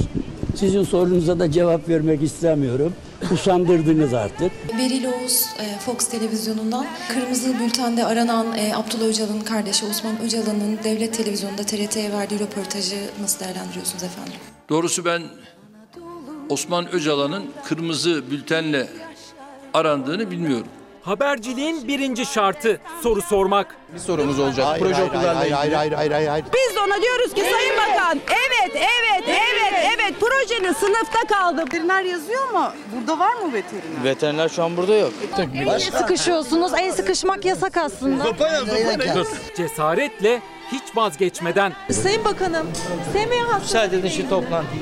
[0.56, 2.94] Sizin sorunuza da cevap vermek istemiyorum.
[3.32, 4.52] Usandırdınız artık.
[4.78, 11.14] Beril Oğuz e, Fox televizyonundan Kırmızı Bülten'de aranan e, Abdullah Öcalan'ın kardeşi Osman Öcalan'ın devlet
[11.18, 14.34] televizyonunda TRT'ye verdiği röportajı nasıl değerlendiriyorsunuz efendim?
[14.70, 15.22] Doğrusu ben
[16.50, 18.88] Osman Öcalan'ın kırmızı bültenle
[19.74, 20.68] arandığını bilmiyorum.
[21.04, 23.76] Haberciliğin birinci şartı soru sormak.
[23.94, 24.68] Bir sorumuz olacak.
[24.68, 25.56] Hayır, Proje hayır, okullarla hayır, ilgili.
[25.56, 26.46] hayır, hayır, hayır, hayır, hayır.
[26.54, 31.62] Biz de ona diyoruz ki Sayın Bakan evet evet evet evet projenin sınıfta kaldı.
[31.66, 34.04] Veteriner yazıyor ama burada var mı veteriner?
[34.04, 35.14] Veteriner şu an burada yok.
[35.56, 36.72] el sıkışıyorsunuz.
[36.74, 38.26] El sıkışmak yasak aslında.
[39.58, 40.42] Cesaretle
[40.74, 42.68] hiç vazgeçmeden Sayın Bakanım,
[43.14, 43.62] SMH hastası.
[43.62, 44.82] Müsaade edin şu toplantıyı.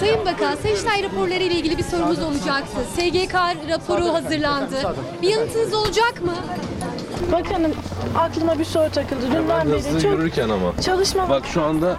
[0.00, 2.76] Sayın Bakan, Sayıştay raporları ile ilgili bir sorumuz olacaktı.
[2.94, 3.34] SGK
[3.68, 4.94] raporu hazırlandı.
[5.22, 6.34] Bir yanıtınız olacak mı?
[7.32, 7.74] Bakanım
[8.18, 9.22] aklıma bir soru takıldı.
[9.32, 10.72] Dünden beri çok yürürken ama.
[10.82, 11.96] çalışma Bak şu anda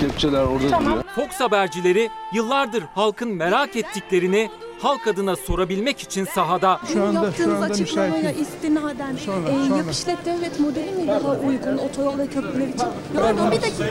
[0.00, 0.84] kepçeler orada Tamam.
[0.92, 1.04] duruyor.
[1.14, 6.80] Fox habercileri yıllardır halkın merak ettiklerini halk adına sorabilmek için sahada.
[6.92, 8.46] Şu anda- şu Yaptığınız anda açıklamaya müsait değil.
[8.46, 9.76] istinaden Sonra, e, sonra.
[9.76, 12.86] yap işlet devlet modeli mi daha uygun otoyol ve köprüler için?
[13.16, 13.84] Pardon bir dakika.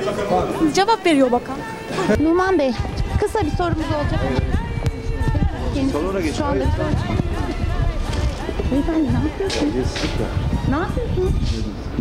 [0.74, 1.56] Cevap veriyor bakan.
[2.20, 2.72] Numan Bey,
[3.20, 4.20] kısa bir sorumuz olacak.
[5.92, 6.36] Salona geç.
[6.36, 6.66] Şu anda.
[8.72, 9.88] Beyefendi ne yapıyorsunuz?
[10.70, 11.34] Ne yapıyorsunuz?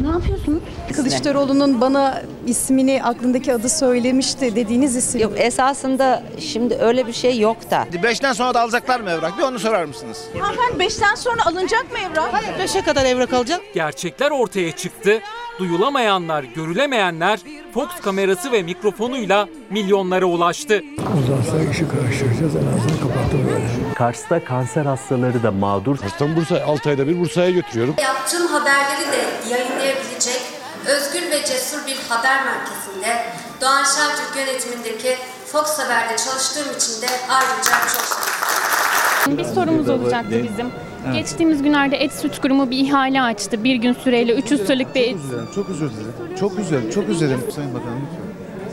[0.02, 0.62] Ne yapıyorsunuz?
[0.96, 5.20] Kılıçdaroğlu'nun bana ismini aklındaki adı söylemişti dediğiniz isim.
[5.20, 7.86] Yok esasında şimdi öyle bir şey yok da.
[8.02, 9.38] Beşten sonra da alacaklar mı evrak?
[9.38, 10.24] Bir onu sorar mısınız?
[10.40, 12.28] Hanımefendi 5'ten sonra alınacak mı evrak?
[12.32, 13.60] Hayır 5'e kadar evrak alacak.
[13.74, 15.20] Gerçekler ortaya çıktı.
[15.58, 17.40] Duyulamayanlar, görülemeyenler
[17.74, 20.82] Fox kamerası ve mikrofonuyla milyonlara ulaştı.
[21.24, 22.56] Uzatsa işi karıştıracağız.
[22.56, 23.81] En azından kapattım böyle.
[23.94, 25.96] Kars'ta kanser hastaları da mağdur.
[25.98, 27.94] Kars'tan Bursa 6 ayda bir Bursa'ya götürüyorum.
[28.02, 30.40] Yaptığım haberleri de yayınlayabilecek
[30.86, 33.24] özgür ve cesur bir haber merkezinde
[33.60, 35.16] Doğan Şentürk yönetimindeki
[35.46, 39.38] Fox Haber'de çalıştığım için de ayrıca çok şanslıyım.
[39.38, 40.70] Bir sorumuz olacaktı bizim.
[41.12, 43.64] Geçtiğimiz günlerde Et Süt Kurumu bir ihale açtı.
[43.64, 45.16] Bir gün süreyle 300 liralık bir et.
[45.54, 46.36] Çok özür dilerim.
[46.40, 46.90] Çok üzüldüm.
[46.90, 47.40] Çok üzüldüm.
[47.54, 48.02] Sayın Bakanım.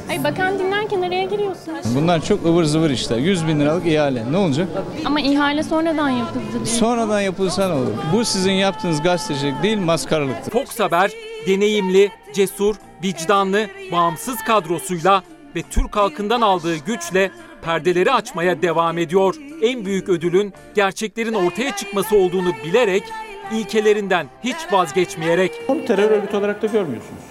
[0.10, 1.96] Ay bakan dinlerken araya giriyorsunuz.
[1.96, 3.18] Bunlar çok ıvır zıvır işler.
[3.18, 4.32] 100 bin liralık ihale.
[4.32, 4.68] Ne olacak?
[5.06, 6.66] Ama ihale sonradan yapıldı diye.
[6.66, 7.92] Sonradan yapılsa ne olur?
[8.14, 10.52] Bu sizin yaptığınız gazetecilik değil maskaralıktır.
[10.52, 11.12] Fox Haber
[11.48, 15.24] deneyimli, cesur, vicdanlı, bağımsız kadrosuyla
[15.56, 17.32] ve Türk halkından aldığı güçle
[17.62, 19.36] perdeleri açmaya devam ediyor.
[19.62, 23.04] En büyük ödülün gerçeklerin ortaya çıkması olduğunu bilerek
[23.52, 25.52] ilkelerinden hiç vazgeçmeyerek
[25.88, 27.22] Terör örgütü olarak da görmüyorsunuz.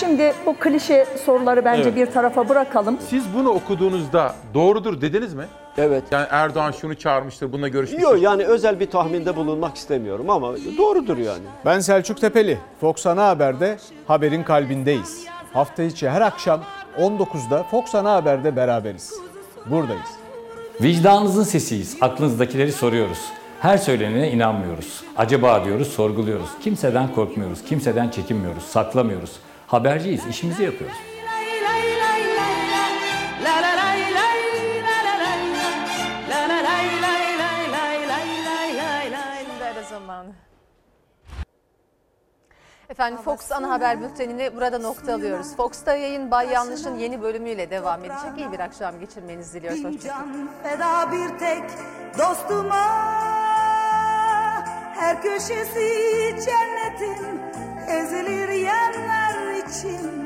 [0.00, 1.96] Şimdi bu klişe soruları bence Evet.
[1.96, 2.98] bir tarafa bırakalım.
[3.08, 5.44] Siz bunu okuduğunuzda doğrudur dediniz mi?
[5.78, 6.04] Evet.
[6.10, 8.08] Yani Erdoğan şunu çağırmıştır, bununla görüşmüştür.
[8.10, 11.42] Yok yani özel bir tahminde bulunmak istemiyorum ama doğrudur yani.
[11.64, 12.58] Ben Selçuk Tepeli.
[12.80, 15.24] Fox Ana Haber'de haberin kalbindeyiz.
[15.52, 16.60] Hafta içi her akşam
[16.98, 19.14] 19'da Fox Ana Haber'de beraberiz.
[19.66, 20.08] Buradayız.
[20.82, 21.96] Vicdanınızın sesiyiz.
[22.00, 23.18] Aklınızdakileri soruyoruz.
[23.60, 25.04] Her söylenene inanmıyoruz.
[25.16, 26.48] Acaba diyoruz, sorguluyoruz.
[26.62, 29.30] Kimseden korkmuyoruz, kimseden çekinmiyoruz, saklamıyoruz.
[29.68, 30.96] Haberciyiz, işimizi yapıyoruz.
[39.90, 40.32] Zamanı.
[42.88, 45.56] Efendim Fox ana haber bültenini burada nokta alıyoruz.
[45.56, 48.38] Fox'ta yayın Bay Yanlış'ın yeni bölümüyle devam edecek.
[48.38, 49.84] İyi bir akşam geçirmenizi diliyoruz.
[49.84, 50.50] Hoşçakalın.
[50.62, 51.64] feda bir tek
[52.18, 52.86] dostuma
[54.94, 55.88] Her köşesi
[56.44, 57.40] cennetin
[57.88, 60.17] ezilir yerler için